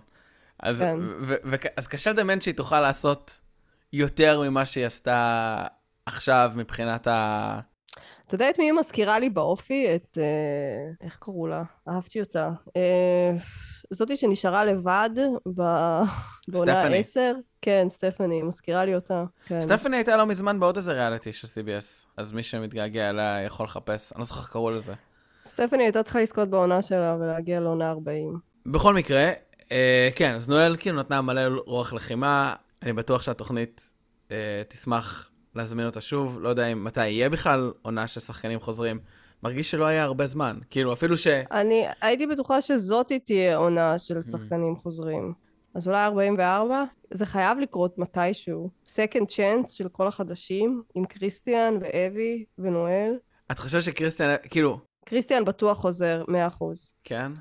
[0.61, 0.97] אז, כן.
[1.01, 3.41] ו- ו- אז קשה לדמיין שהיא תוכל לעשות
[3.93, 5.57] יותר ממה שהיא עשתה
[6.07, 7.61] עכשיו מבחינת ה...
[8.27, 9.95] אתה יודע את מי היא מזכירה לי באופי?
[9.95, 10.19] את...
[10.21, 11.63] אה, איך קראו לה?
[11.89, 12.51] אהבתי אותה.
[12.77, 13.37] אה,
[13.91, 15.11] זאתי שנשארה לבד
[15.55, 15.63] ב...
[16.49, 16.99] בעונה סטפני.
[16.99, 17.33] 10.
[17.63, 19.25] כן, סטפני, היא מזכירה לי אותה.
[19.47, 19.61] כן.
[19.61, 24.13] סטפני הייתה לא מזמן בעוד איזה ריאליטי של CBS, אז מי שמתגעגע אליה יכול לחפש,
[24.13, 24.93] אני לא זוכר איך קראו לזה.
[25.45, 28.39] סטפני הייתה צריכה לזכות בעונה שלה ולהגיע לעונה 40.
[28.67, 29.31] בכל מקרה,
[29.73, 33.93] אה, כן, אז נואל כאילו נתנה מלא רוח לחימה, אני בטוח שהתוכנית
[34.31, 39.01] אה, תשמח להזמין אותה שוב, לא יודע אם מתי יהיה בכלל עונה של שחקנים חוזרים.
[39.43, 41.27] מרגיש שלא היה הרבה זמן, כאילו אפילו ש...
[41.27, 43.99] אני הייתי בטוחה שזאתי תהיה עונה Mm.
[43.99, 45.33] של שחקנים חוזרים.
[45.75, 46.85] אז אולי 44?
[47.11, 48.71] זה חייב לקרות מתישהו.
[48.87, 53.13] second chance של כל החדשים, עם קריסטיאן ואבי ונואל.
[53.51, 56.33] את חושבת שקריסטיאן, כאילו, קריסטיאן בטוח חוזר, 100%.
[57.05, 57.33] כן?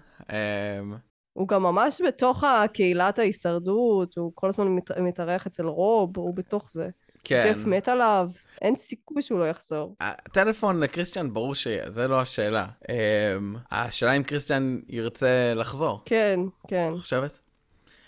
[1.37, 6.71] הוא גם ממש בתוך הקהילת ההישרדות, הוא כל הזמן מת, מתארח אצל רוב, הוא בתוך
[6.71, 6.89] זה.
[7.23, 7.41] כן.
[7.45, 8.29] ג'ף מת עליו,
[8.61, 9.95] אין סיכוי שהוא לא יחזור.
[9.99, 12.65] הטלפון לקריסטיאן ברור שיהיה, זה לא השאלה.
[12.89, 13.37] אה,
[13.71, 16.91] השאלה אם קריסטיאן ירצה לחזור, כן, כן.
[16.97, 17.39] חושבת?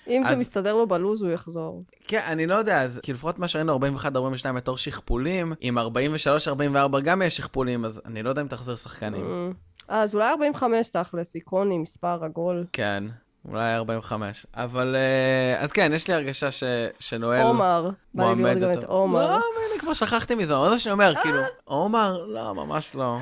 [0.09, 1.83] אם אז- זה מסתדר לו בלוז, הוא יחזור.
[2.07, 4.07] כן, אני לא יודע, אז כאילו לפחות מה שראינו 41-42
[4.55, 9.53] בתור שכפולים, עם 43-44 גם יש שכפולים, אז אני לא יודע אם תחזיר שחקנים.
[9.89, 12.65] אה, אז אולי 45 תכלס, איקוני, מספר עגול.
[12.73, 13.03] כן,
[13.47, 14.45] אולי 45.
[14.55, 16.63] אבל, אה, אז כן, יש לי הרגשה ש,
[16.99, 18.87] שנואל עומר, בא לי לראות מועמד גם את אותו.
[18.87, 19.21] עומר.
[19.27, 19.35] לא,
[19.71, 23.17] אני כבר שכחתי מזה, זה מה שאני אומר, כאילו, עומר, לא, ממש לא.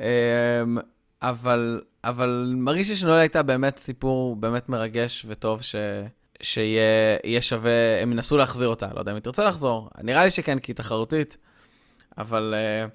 [0.00, 0.04] אמ,
[1.22, 5.74] אבל, אבל מרגיש לי שנואל הייתה באמת סיפור באמת מרגש וטוב, ש...
[6.42, 10.30] שיהיה יהיה שווה, הם ינסו להחזיר אותה, לא יודע אם היא תרצה לחזור, נראה לי
[10.30, 11.36] שכן, כי היא תחרותית,
[12.18, 12.86] אבל אה,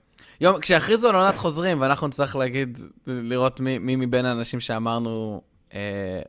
[0.42, 5.42] יום, כשיכריזו על עונת חוזרים, ואנחנו נצטרך להגיד, לראות מי, מי מבין האנשים שאמרנו
[5.74, 6.22] אה,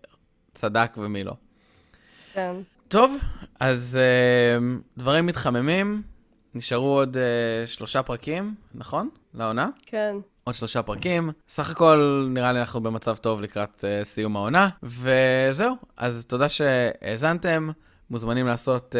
[0.55, 1.33] צדק ומי לא.
[2.33, 2.57] כן.
[2.89, 3.16] טוב,
[3.61, 4.59] אז אה,
[4.99, 6.03] דברים מתחממים,
[6.55, 9.09] נשארו עוד אה, שלושה פרקים, נכון?
[9.35, 9.68] לעונה?
[9.87, 10.16] כן.
[10.49, 11.30] עוד שלושה פרקים.
[11.49, 14.68] סך הכל נראה לי אנחנו במצב טוב לקראת uh, סיום העונה.
[14.82, 17.70] וזהו, אז תודה שהאזנתם.
[18.11, 18.94] מוזמנים לעשות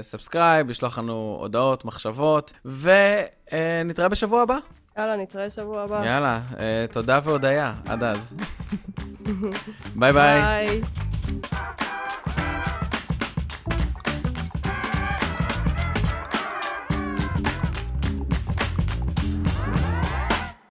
[0.00, 4.56] subscribe, לשלוח לנו הודעות, מחשבות, ונתראה בשבוע הבא.
[4.98, 6.06] יאללה, נתראה שבוע הבא.
[6.06, 6.56] יאללה, uh,
[6.92, 8.34] תודה והודיה, עד אז.
[9.96, 10.40] ביי ביי.
[10.40, 10.80] ביי.